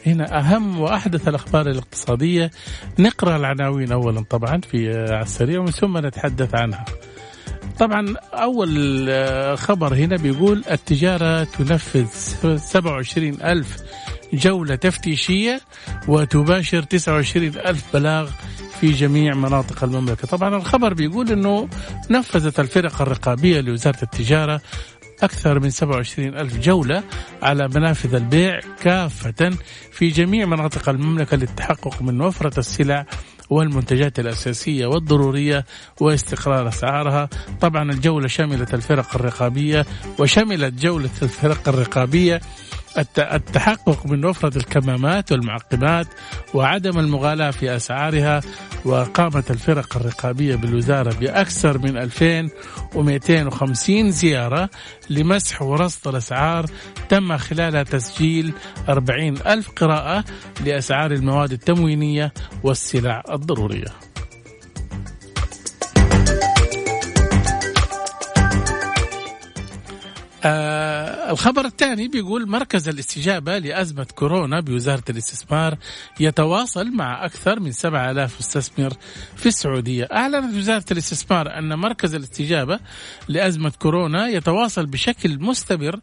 هنا 0.06 0.38
أهم 0.38 0.80
وأحدث 0.80 1.28
الأخبار 1.28 1.66
الاقتصادية. 1.66 2.50
نقرأ 2.98 3.36
العناوين 3.36 3.92
اولا 3.92 4.20
طبعا 4.30 4.60
في 4.60 4.90
آه، 4.90 5.14
على 5.14 5.22
السريع 5.22 5.60
ومن 5.60 5.70
ثم 5.70 6.06
نتحدث 6.06 6.54
عنها. 6.54 6.84
طبعا 7.78 8.14
أول 8.32 9.08
خبر 9.58 9.94
هنا 9.94 10.16
بيقول 10.16 10.64
التجارة 10.70 11.44
تنفذ 11.44 12.06
27 12.56 13.42
ألف 13.42 13.76
جولة 14.32 14.74
تفتيشية 14.74 15.60
وتباشر 16.08 16.82
29 16.82 17.46
ألف 17.46 17.84
بلاغ 17.94 18.30
في 18.80 18.92
جميع 18.92 19.34
مناطق 19.34 19.84
المملكة. 19.84 20.28
طبعا 20.28 20.56
الخبر 20.56 20.94
بيقول 20.94 21.32
أنه 21.32 21.68
نفذت 22.10 22.60
الفرق 22.60 23.02
الرقابية 23.02 23.60
لوزارة 23.60 23.98
التجارة 24.02 24.60
أكثر 25.22 25.60
من 25.60 25.70
27 25.70 26.28
ألف 26.28 26.58
جولة 26.58 27.02
على 27.42 27.68
منافذ 27.68 28.14
البيع 28.14 28.60
كافة 28.82 29.50
في 29.92 30.08
جميع 30.08 30.46
مناطق 30.46 30.88
المملكة 30.88 31.36
للتحقق 31.36 32.02
من 32.02 32.20
وفرة 32.20 32.58
السلع 32.58 33.06
والمنتجات 33.50 34.18
الأساسية 34.18 34.86
والضرورية 34.86 35.64
واستقرار 36.00 36.68
أسعارها. 36.68 37.28
طبعا 37.60 37.90
الجولة 37.92 38.28
شملت 38.28 38.74
الفرق 38.74 39.14
الرقابية 39.14 39.86
وشملت 40.18 40.74
جولة 40.74 41.10
الفرق 41.22 41.68
الرقابية 41.68 42.40
التحقق 42.98 44.06
من 44.06 44.24
وفرة 44.24 44.56
الكمامات 44.56 45.32
والمعقمات 45.32 46.06
وعدم 46.54 46.98
المغالاة 46.98 47.50
في 47.50 47.76
أسعارها 47.76 48.40
وقامت 48.84 49.50
الفرق 49.50 49.96
الرقابية 49.96 50.56
بالوزارة 50.56 51.14
بأكثر 51.20 51.78
من 51.78 51.96
2250 51.96 54.10
زيارة 54.10 54.70
لمسح 55.10 55.62
ورصد 55.62 56.08
الأسعار 56.08 56.66
تم 57.08 57.36
خلالها 57.36 57.82
تسجيل 57.82 58.52
40 58.88 59.28
ألف 59.46 59.70
قراءة 59.70 60.24
لأسعار 60.64 61.12
المواد 61.12 61.52
التموينية 61.52 62.32
والسلع 62.62 63.22
الضرورية. 63.32 64.09
آه 70.44 71.30
الخبر 71.30 71.64
الثاني 71.64 72.08
بيقول 72.08 72.48
مركز 72.48 72.88
الاستجابة 72.88 73.58
لأزمة 73.58 74.06
كورونا 74.14 74.60
بوزارة 74.60 75.02
الاستثمار 75.10 75.76
يتواصل 76.20 76.90
مع 76.90 77.24
أكثر 77.24 77.60
من 77.60 77.72
7000 77.72 78.38
مستثمر 78.38 78.92
في 79.36 79.46
السعودية. 79.46 80.08
أعلنت 80.12 80.56
وزارة 80.56 80.84
الاستثمار 80.90 81.58
أن 81.58 81.74
مركز 81.78 82.14
الاستجابة 82.14 82.78
لأزمة 83.28 83.72
كورونا 83.78 84.28
يتواصل 84.28 84.86
بشكل 84.86 85.38
مستمر 85.40 86.00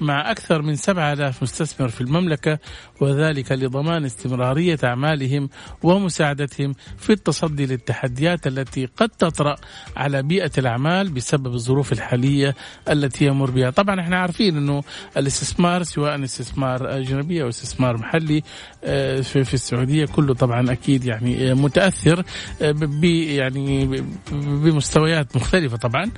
مع 0.00 0.30
أكثر 0.30 0.62
من 0.62 0.76
7000 0.76 1.42
مستثمر 1.42 1.88
في 1.88 2.00
المملكة 2.00 2.58
وذلك 3.00 3.52
لضمان 3.52 4.04
استمرارية 4.04 4.78
أعمالهم 4.84 5.48
ومساعدتهم 5.82 6.74
في 6.98 7.12
التصدي 7.12 7.66
للتحديات 7.66 8.46
التي 8.46 8.86
قد 8.96 9.08
تطرأ 9.08 9.56
على 9.96 10.22
بيئة 10.22 10.50
الأعمال 10.58 11.08
بسبب 11.08 11.54
الظروف 11.54 11.92
الحالية 11.92 12.54
التي 12.88 13.24
يمر 13.24 13.50
بها. 13.50 13.70
طبعا 13.76 14.00
إحنا 14.00 14.16
عارفين 14.16 14.56
إنه 14.56 14.82
الاستثمار 15.16 15.82
سواء 15.82 16.24
استثمار 16.24 16.98
أجنبي 16.98 17.42
أو 17.42 17.48
استثمار 17.48 17.96
محلي 17.96 18.42
آه، 18.84 19.20
في 19.20 19.54
السعودية 19.54 20.06
كله 20.06 20.34
طبعا 20.34 20.72
أكيد 20.72 21.04
يعني 21.04 21.50
آه، 21.50 21.54
متأثر 21.54 22.24
آه، 22.62 22.74
يعني 23.02 23.86
بمستويات 24.32 25.36
مختلفة 25.36 25.76
طبعا 25.76 26.10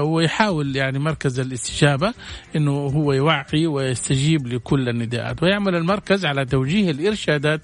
ويحاول 0.00 0.76
يعني 0.76 0.98
مركز 0.98 1.40
الاستجابة 1.40 2.14
إنه 2.56 2.70
هو 2.72 3.12
يوعي 3.12 3.66
ويستجيب 3.66 4.46
لكل 4.46 4.88
النداءات 4.88 5.42
ويعمل 5.42 5.74
المركز 5.74 6.26
على 6.26 6.44
توجيه 6.44 6.90
الإرشادات 6.90 7.60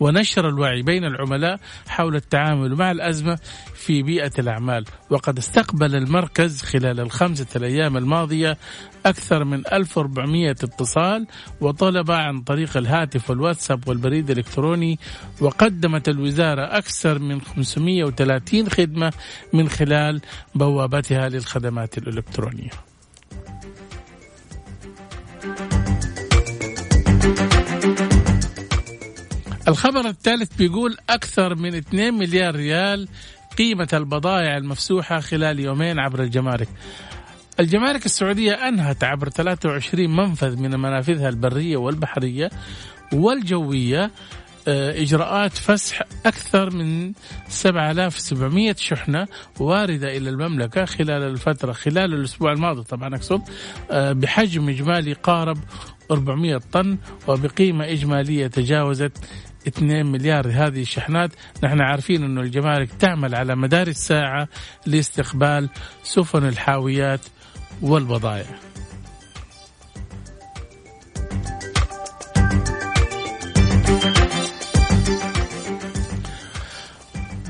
ونشر 0.00 0.48
الوعي 0.48 0.82
بين 0.82 1.04
العملاء 1.04 1.60
حول 1.88 2.16
التعامل 2.16 2.74
مع 2.74 2.90
الأزمة 2.90 3.38
في 3.74 4.02
بيئة 4.02 4.32
الأعمال. 4.38 4.84
وقد 5.10 5.38
استقبل 5.38 5.94
المركز 5.96 6.62
خلال 6.62 7.00
الخمسة 7.00 7.46
الأيام 7.56 7.96
الماضية 7.96 8.58
أكثر 9.06 9.44
من 9.44 9.62
1400 9.72 10.50
اتصال 10.50 11.26
وطلب 11.60 12.10
عن 12.10 12.40
طريق 12.40 12.76
الهاتف 12.76 13.30
والواتساب 13.30 13.88
والبريد 13.88 14.30
الإلكتروني 14.30 14.98
وقدمت 15.40 16.08
الوزارة 16.08 16.62
أكثر 16.62 17.18
من 17.18 17.40
530 17.40 18.68
خدمة 18.68 19.12
من 19.52 19.68
خلال 19.68 20.20
بوابتها 20.54 21.28
للخدمات 21.28 21.98
الإلكترونية. 21.98 22.87
الخبر 29.68 30.08
الثالث 30.08 30.56
بيقول 30.56 30.96
أكثر 31.10 31.54
من 31.54 31.74
2 31.74 32.14
مليار 32.14 32.56
ريال 32.56 33.08
قيمة 33.58 33.88
البضائع 33.92 34.56
المفسوحة 34.56 35.20
خلال 35.20 35.60
يومين 35.60 35.98
عبر 35.98 36.22
الجمارك. 36.22 36.68
الجمارك 37.60 38.06
السعودية 38.06 38.52
أنهت 38.52 39.04
عبر 39.04 39.28
23 39.28 40.16
منفذ 40.16 40.56
من 40.56 40.70
منافذها 40.80 41.28
البرية 41.28 41.76
والبحرية 41.76 42.50
والجوية 43.12 44.10
آه، 44.68 45.02
إجراءات 45.02 45.52
فسح 45.52 46.02
أكثر 46.26 46.70
من 46.76 47.12
7700 47.48 48.74
شحنة 48.78 49.26
واردة 49.60 50.16
إلى 50.16 50.30
المملكة 50.30 50.84
خلال 50.84 51.22
الفترة 51.22 51.72
خلال 51.72 52.14
الأسبوع 52.14 52.52
الماضي 52.52 52.82
طبعا 52.82 53.14
أقصد 53.14 53.42
آه، 53.90 54.12
بحجم 54.12 54.68
إجمالي 54.68 55.12
قارب 55.12 55.58
400 56.10 56.60
طن 56.72 56.98
وبقيمة 57.28 57.84
إجمالية 57.84 58.46
تجاوزت 58.46 59.18
2 59.68 60.06
مليار 60.06 60.48
هذه 60.48 60.80
الشحنات. 60.80 61.30
نحن 61.64 61.80
عارفين 61.80 62.24
أن 62.24 62.38
الجمارك 62.38 62.88
تعمل 62.98 63.34
على 63.34 63.56
مدار 63.56 63.86
الساعة 63.86 64.48
لاستقبال 64.86 65.68
سفن 66.02 66.48
الحاويات 66.48 67.20
والبضائع. 67.82 68.46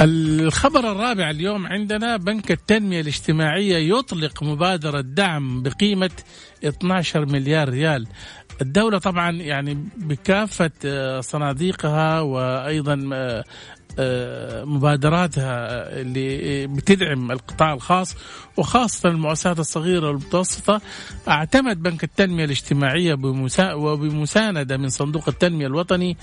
الخبر 0.00 0.92
الرابع 0.92 1.30
اليوم 1.30 1.66
عندنا 1.66 2.16
بنك 2.16 2.50
التنمية 2.50 3.00
الاجتماعية 3.00 3.98
يطلق 3.98 4.42
مبادرة 4.42 5.00
دعم 5.00 5.62
بقيمة 5.62 6.10
12 6.64 7.26
مليار 7.26 7.68
ريال. 7.68 8.06
الدولة 8.60 8.98
طبعا 8.98 9.30
يعني 9.30 9.84
بكافة 9.96 10.70
آه، 10.84 11.20
صناديقها 11.20 12.20
وأيضا 12.20 13.10
آه، 13.12 13.44
آه، 13.98 14.64
مبادراتها 14.64 15.68
اللي 16.00 16.66
بتدعم 16.66 17.32
القطاع 17.32 17.72
الخاص 17.74 18.16
وخاصة 18.56 19.08
المؤسسات 19.08 19.58
الصغيرة 19.58 20.06
والمتوسطة. 20.06 20.80
أعتمد 21.28 21.82
بنك 21.82 22.04
التنمية 22.04 22.44
الاجتماعية 22.44 23.14
وبمساندة 23.74 24.76
من 24.76 24.88
صندوق 24.88 25.28
التنمية 25.28 25.66
الوطني 25.66 26.16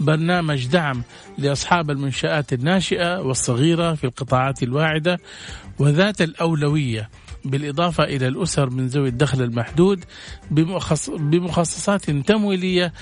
برنامج 0.00 0.66
دعم 0.66 1.02
لأصحاب 1.38 1.90
المنشآت 1.90 2.52
الناشئة 2.52 3.20
والصغيرة 3.20 3.94
في 3.94 4.04
القطاعات 4.04 4.62
الواعدة 4.62 5.20
وذات 5.78 6.22
الأولوية. 6.22 7.10
بالإضافة 7.44 8.04
إلى 8.04 8.28
الأسر 8.28 8.70
من 8.70 8.86
ذوي 8.86 9.08
الدخل 9.08 9.42
المحدود 9.42 10.04
بمخصصات 11.20 12.10
تمويلية 12.10 12.92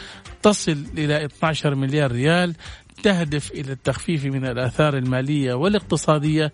تصل 0.42 0.85
إلى 0.98 1.24
12 1.24 1.74
مليار 1.74 2.12
ريال 2.12 2.55
تهدف 3.02 3.50
إلى 3.50 3.72
التخفيف 3.72 4.24
من 4.24 4.44
الآثار 4.44 4.96
المالية 4.96 5.54
والاقتصادية 5.54 6.52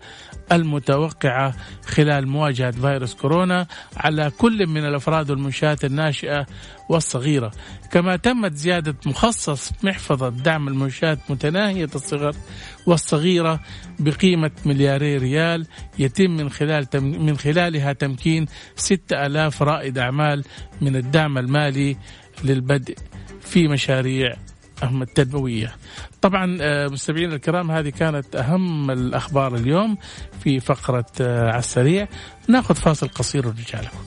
المتوقعة 0.51 1.55
خلال 1.85 2.27
مواجهة 2.27 2.71
فيروس 2.71 3.13
كورونا 3.13 3.67
على 3.97 4.31
كل 4.37 4.67
من 4.67 4.85
الأفراد 4.85 5.31
والمنشآت 5.31 5.85
الناشئة 5.85 6.45
والصغيرة، 6.89 7.51
كما 7.91 8.15
تمت 8.15 8.53
زيادة 8.53 8.95
مخصص 9.05 9.71
محفظة 9.83 10.29
دعم 10.29 10.67
المنشآت 10.67 11.19
متناهية 11.29 11.89
الصغر 11.95 12.35
والصغيرة 12.85 13.59
بقيمة 13.99 14.51
ملياري 14.65 15.17
ريال 15.17 15.67
يتم 15.99 16.31
من 16.31 16.49
خلال 16.49 16.87
من 17.01 17.37
خلالها 17.37 17.93
تمكين 17.93 18.45
6000 18.75 19.61
رائد 19.61 19.97
أعمال 19.97 20.43
من 20.81 20.95
الدعم 20.95 21.37
المالي 21.37 21.97
للبدء 22.43 22.95
في 23.41 23.67
مشاريع 23.67 24.35
التنموية 24.83 25.75
طبعا 26.27 26.57
آه، 26.61 26.87
مستمعينا 26.87 27.35
الكرام 27.35 27.71
هذه 27.71 27.89
كانت 27.89 28.35
أهم 28.35 28.91
الأخبار 28.91 29.55
اليوم 29.55 29.97
في 30.43 30.59
فقرة 30.59 31.05
آه، 31.21 31.49
على 31.49 31.59
السريع. 31.59 32.07
ناخذ 32.47 32.75
فاصل 32.75 33.07
قصير 33.07 33.47
ونرجع 33.47 33.79
لكم. 33.81 33.97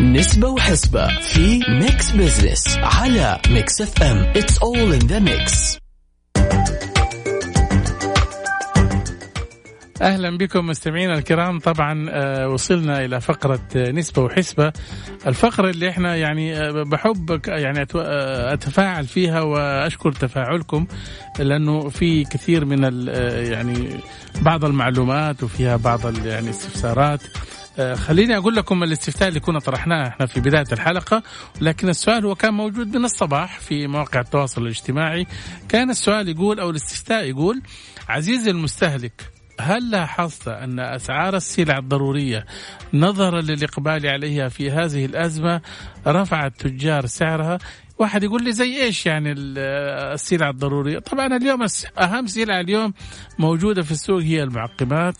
نسبة 0.00 0.48
وحسبة 0.48 1.20
في 1.20 1.60
Mix 1.68 2.10
Business 2.10 2.78
على 2.78 3.38
Mix 3.50 3.80
FM 3.80 4.32
it's 4.32 4.54
all 4.58 5.00
in 5.00 5.06
the 5.06 5.20
mix. 5.20 5.78
أهلا 10.00 10.36
بكم 10.38 10.66
مستمعينا 10.66 11.14
الكرام. 11.14 11.58
طبعا 11.58 12.06
آه، 12.10 12.48
وصلنا 12.48 13.04
إلى 13.04 13.20
فقرة 13.20 13.60
آه، 13.76 13.90
نسبة 13.90 14.22
وحسبة. 14.22 14.72
الفقرة 15.26 15.70
اللي 15.70 15.88
إحنا 15.90 16.16
يعني 16.16 16.56
آه، 16.56 16.82
بحب 16.82 17.40
يعني 17.46 17.86
أتفاعل 18.52 19.06
فيها 19.06 19.40
وأشكر 19.40 20.12
تفاعلكم 20.12 20.86
لأنه 21.38 21.88
في 21.88 22.24
كثير 22.24 22.64
من 22.64 23.08
يعني 23.50 24.00
بعض 24.42 24.64
المعلومات 24.64 25.42
وفيها 25.42 25.76
بعض 25.76 26.26
يعني 26.26 26.50
استفسارات. 26.50 27.20
خليني 27.94 28.36
أقول 28.36 28.54
لكم 28.56 28.82
الاستفتاء 28.82 29.28
اللي 29.28 29.40
كنا 29.40 29.58
طرحناه 29.58 30.08
إحنا 30.08 30.26
في 30.26 30.40
بداية 30.40 30.66
الحلقة. 30.72 31.22
لكن 31.60 31.88
السؤال 31.88 32.26
هو 32.26 32.34
كان 32.34 32.54
موجود 32.54 32.96
من 32.96 33.04
الصباح 33.04 33.60
في 33.60 33.86
مواقع 33.86 34.20
التواصل 34.20 34.62
الاجتماعي. 34.62 35.26
كان 35.68 35.90
السؤال 35.90 36.28
يقول 36.28 36.60
أو 36.60 36.70
الاستفتاء 36.70 37.24
يقول 37.24 37.62
عزيزي 38.08 38.50
المستهلك 38.50 39.35
هل 39.60 39.90
لاحظت 39.90 40.48
أن 40.48 40.80
أسعار 40.80 41.36
السلع 41.36 41.78
الضرورية 41.78 42.46
نظرا 42.94 43.40
للإقبال 43.40 44.06
عليها 44.06 44.48
في 44.48 44.70
هذه 44.70 45.04
الأزمة 45.04 45.60
رفع 46.06 46.46
التجار 46.46 47.06
سعرها 47.06 47.58
واحد 47.98 48.22
يقول 48.22 48.44
لي 48.44 48.52
زي 48.52 48.82
إيش 48.82 49.06
يعني 49.06 49.34
السلع 49.36 50.50
الضرورية؟ 50.50 50.98
طبعا 50.98 51.36
اليوم 51.36 51.66
أهم 51.98 52.26
سلع 52.26 52.60
اليوم 52.60 52.92
موجودة 53.38 53.82
في 53.82 53.92
السوق 53.92 54.22
هي 54.22 54.42
المعقمات، 54.42 55.16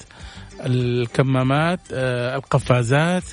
الكمامات، 0.61 1.81
آه، 1.93 2.37
القفازات، 2.37 3.25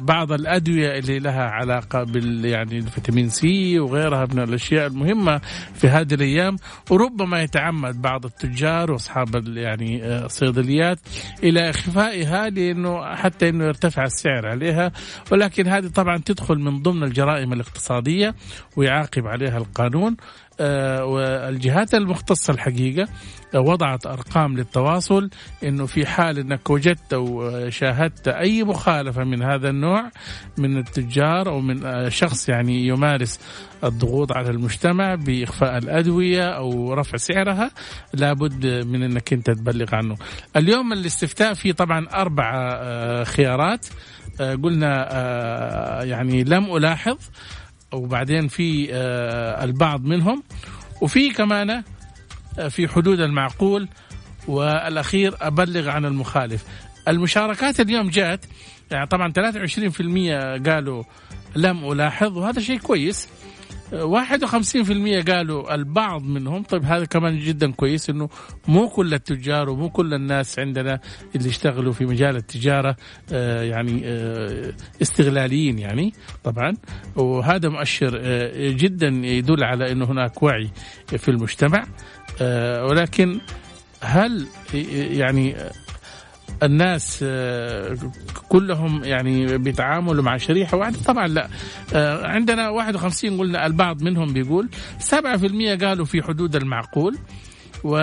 بعض 0.00 0.32
الأدوية 0.32 0.98
اللي 0.98 1.18
لها 1.18 1.42
علاقة 1.42 2.02
بال 2.02 2.44
يعني 2.44 2.78
الفيتامين 2.78 3.28
سي 3.28 3.78
وغيرها 3.80 4.26
من 4.32 4.38
الأشياء 4.38 4.86
المهمة 4.86 5.40
في 5.74 5.88
هذه 5.88 6.14
الأيام. 6.14 6.56
وربما 6.90 7.42
يتعمد 7.42 8.02
بعض 8.02 8.24
التجار 8.24 8.90
وأصحاب 8.90 9.48
يعني 9.56 10.04
آه، 10.04 10.26
الصيدليات 10.26 10.98
إلى 11.42 11.70
اخفائها 11.70 12.50
لأنه 12.50 13.14
حتى 13.14 13.48
إنه 13.48 13.64
يرتفع 13.64 14.04
السعر 14.04 14.46
عليها. 14.46 14.92
ولكن 15.32 15.66
هذه 15.68 15.86
طبعا 15.86 16.18
تدخل 16.18 16.58
من 16.58 16.82
ضمن 16.82 17.02
الجرائم 17.02 17.52
الاقتصادية 17.52 18.34
ويعاقب 18.76 19.26
عليها 19.26 19.58
القانون. 19.58 20.16
آه، 20.16 20.47
والجهات 20.60 21.94
المختصة 21.94 22.52
الحقيقة 22.52 23.08
وضعت 23.54 24.06
أرقام 24.06 24.56
للتواصل 24.56 25.30
أنه 25.64 25.86
في 25.86 26.06
حال 26.06 26.38
أنك 26.38 26.70
وجدت 26.70 27.12
أو 27.12 27.50
شاهدت 27.70 28.28
أي 28.28 28.64
مخالفة 28.64 29.24
من 29.24 29.42
هذا 29.42 29.70
النوع 29.70 30.10
من 30.58 30.78
التجار 30.78 31.48
أو 31.48 31.60
من 31.60 31.86
آه، 31.86 32.08
شخص 32.08 32.48
يعني 32.48 32.86
يمارس 32.86 33.40
الضغوط 33.84 34.32
على 34.32 34.50
المجتمع 34.50 35.14
بإخفاء 35.14 35.78
الأدوية 35.78 36.42
أو 36.42 36.94
رفع 36.94 37.16
سعرها 37.16 37.70
لابد 38.14 38.66
من 38.86 39.02
أنك 39.02 39.32
أنت 39.32 39.50
تبلغ 39.50 39.94
عنه. 39.94 40.16
اليوم 40.56 40.92
الاستفتاء 40.92 41.54
فيه 41.54 41.72
طبعا 41.72 42.06
أربع 42.14 42.52
آه، 42.54 43.24
خيارات. 43.24 43.86
قلنا 44.38 46.04
يعني 46.04 46.44
لم 46.44 46.76
ألاحظ. 46.76 47.16
وبعدين 47.92 48.48
في 48.48 48.88
آه، 48.92 49.64
البعض 49.64 50.04
منهم. 50.04 50.42
وفي 51.00 51.30
كمان 51.30 51.82
آه، 52.58 52.68
في 52.68 52.88
حدود 52.88 53.20
المعقول. 53.20 53.88
والأخير 54.48 55.34
أبلغ 55.40 55.88
عن 55.88 56.04
المخالف. 56.04 56.64
المشاركات 57.08 57.80
اليوم 57.80 58.08
جاءت 58.08 58.44
يعني 58.90 59.06
طبعا 59.06 59.32
23% 59.32 60.58
قالوا 60.70 61.04
لم 61.56 61.92
ألاحظ 61.92 62.38
وهذا 62.38 62.60
شيء 62.60 62.78
كويس. 62.78 63.28
51% 63.92 65.30
قالوا 65.30 65.74
البعض 65.74 66.22
منهم 66.22 66.62
طيب 66.62 66.84
هذا 66.84 67.04
كمان 67.04 67.38
جدا 67.38 67.72
كويس 67.72 68.10
إنه 68.10 68.28
مو 68.68 68.88
كل 68.88 69.14
التجار 69.14 69.70
ومو 69.70 69.90
كل 69.90 70.14
الناس 70.14 70.58
عندنا 70.58 71.00
اللي 71.36 71.48
يشتغلوا 71.48 71.92
في 71.92 72.06
مجال 72.06 72.36
التجارة 72.36 72.96
آه، 73.32 73.62
يعني 73.62 74.02
آه، 74.04 74.72
استغلاليين 75.02 75.78
يعني 75.78 76.12
طبعا. 76.44 76.76
وهذا 77.16 77.68
مؤشر 77.68 78.20
آه، 78.22 78.70
جدا 78.70 79.08
يدل 79.08 79.64
على 79.64 79.92
إنه 79.92 80.04
هناك 80.04 80.42
وعي 80.42 80.70
في 81.06 81.28
المجتمع 81.28 81.84
ولكن 82.82 83.40
هل 84.02 84.46
يعني 85.12 85.54
الناس 86.62 87.20
آه، 87.22 87.96
كلهم 88.48 89.04
يعني 89.04 89.58
بيتعاملوا 89.58 90.22
مع 90.24 90.36
شريحة 90.36 90.76
واحدة. 90.76 90.98
طبعا 91.06 91.26
لا 91.28 91.48
آه، 91.94 92.26
عندنا 92.26 92.68
51 92.68 93.38
قلنا 93.38 93.66
البعض 93.66 94.02
منهم 94.02 94.32
بيقول 94.32 94.68
7% 94.98 95.84
قالوا 95.84 96.04
في 96.04 96.22
حدود 96.22 96.56
المعقول 96.56 97.18
و 97.84 97.96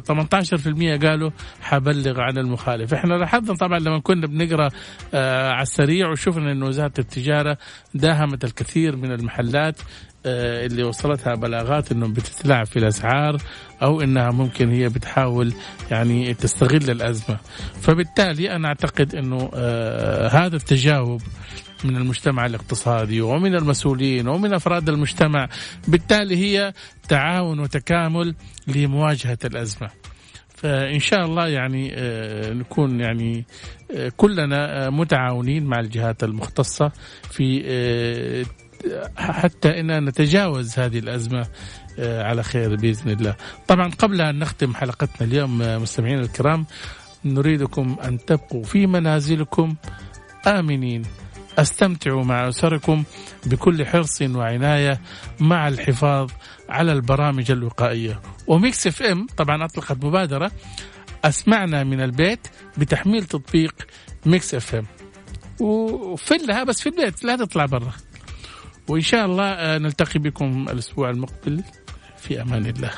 18% 0.00 0.96
قالوا 1.06 1.30
حبلغ 1.60 2.20
عن 2.20 2.38
المخالف. 2.38 2.94
إحنا 2.94 3.14
لاحظنا 3.14 3.54
طبعا 3.54 3.78
لما 3.78 3.98
كنا 3.98 4.26
بنقرأ 4.26 4.70
آه، 5.14 5.50
على 5.50 5.62
السريع 5.62 6.10
وشفنا 6.10 6.52
إنه 6.52 6.66
وزارة 6.66 6.92
التجارة 6.98 7.58
داهمت 7.94 8.44
الكثير 8.44 8.96
من 8.96 9.12
المحلات 9.12 9.78
آه، 9.78 10.13
اللي 10.26 10.82
وصلتها 10.82 11.34
بلاغات 11.34 11.92
انهم 11.92 12.12
بتتلاعب 12.12 12.66
في 12.66 12.78
الأسعار 12.78 13.36
أو 13.82 14.00
إنها 14.00 14.30
ممكن 14.30 14.70
هي 14.70 14.88
بتحاول 14.88 15.52
يعني 15.90 16.34
تستغل 16.34 16.90
الأزمة. 16.90 17.38
فبالتالي 17.80 18.56
أنا 18.56 18.68
أعتقد 18.68 19.14
إنه 19.14 19.50
آه، 19.54 20.28
هذا 20.28 20.56
التجاوب 20.56 21.22
من 21.84 21.96
المجتمع 21.96 22.46
الاقتصادي 22.46 23.20
ومن 23.20 23.54
المسؤولين 23.54 24.28
ومن 24.28 24.54
أفراد 24.54 24.88
المجتمع 24.88 25.48
بالتالي 25.88 26.36
هي 26.36 26.72
تعاون 27.08 27.60
وتكامل 27.60 28.34
لمواجهة 28.66 29.38
الأزمة. 29.44 29.90
فإن 30.48 30.98
شاء 30.98 31.24
الله 31.24 31.48
يعني 31.48 31.92
آه، 31.94 32.52
نكون 32.52 33.00
يعني 33.00 33.44
كلنا 34.16 34.90
متعاونين 34.90 35.64
مع 35.64 35.80
الجهات 35.80 36.24
المختصة 36.24 36.92
في 37.30 37.62
حتى 39.16 39.80
إن 39.80 40.04
نتجاوز 40.04 40.78
هذه 40.78 40.98
الأزمة 40.98 41.46
آه، 41.98 42.22
على 42.22 42.42
خير 42.42 42.76
بإذن 42.76 43.10
الله. 43.10 43.36
طبعا 43.68 43.90
قبل 43.90 44.20
أن 44.20 44.38
نختم 44.38 44.74
حلقتنا 44.74 45.26
اليوم 45.26 45.62
آه، 45.62 45.78
مستمعينا 45.78 46.20
الكرام 46.20 46.66
نريدكم 47.24 47.96
أن 48.04 48.24
تبقوا 48.24 48.62
في 48.64 48.86
منازلكم 48.86 49.74
آمنين. 50.46 51.02
أستمتعوا 51.58 52.24
مع 52.24 52.48
أسركم 52.48 53.04
بكل 53.46 53.86
حرص 53.86 54.22
وعناية 54.22 55.00
مع 55.40 55.68
الحفاظ 55.68 56.30
على 56.68 56.92
البرامج 56.92 57.50
الوقائية. 57.50 58.20
وميكس 58.46 58.86
إف 58.86 59.02
إم 59.02 59.26
طبعا 59.36 59.64
أطلقت 59.64 60.04
مبادرة. 60.04 60.50
أسمعنا 61.24 61.84
من 61.84 62.00
البيت 62.00 62.48
بتحميل 62.78 63.24
تطبيق 63.24 63.74
ميكس 64.26 64.54
إف 64.54 64.74
إم. 64.74 64.86
وفلها 65.60 66.64
بس 66.64 66.80
في 66.80 66.88
البيت 66.88 67.24
لا 67.24 67.36
تطلع 67.36 67.66
برا. 67.66 67.92
وإن 68.88 69.00
شاء 69.00 69.26
الله 69.26 69.44
آه، 69.44 69.78
نلتقي 69.78 70.18
بكم 70.18 70.66
الأسبوع 70.70 71.10
المقبل. 71.10 71.62
في 72.16 72.42
أمان 72.42 72.66
الله. 72.66 72.90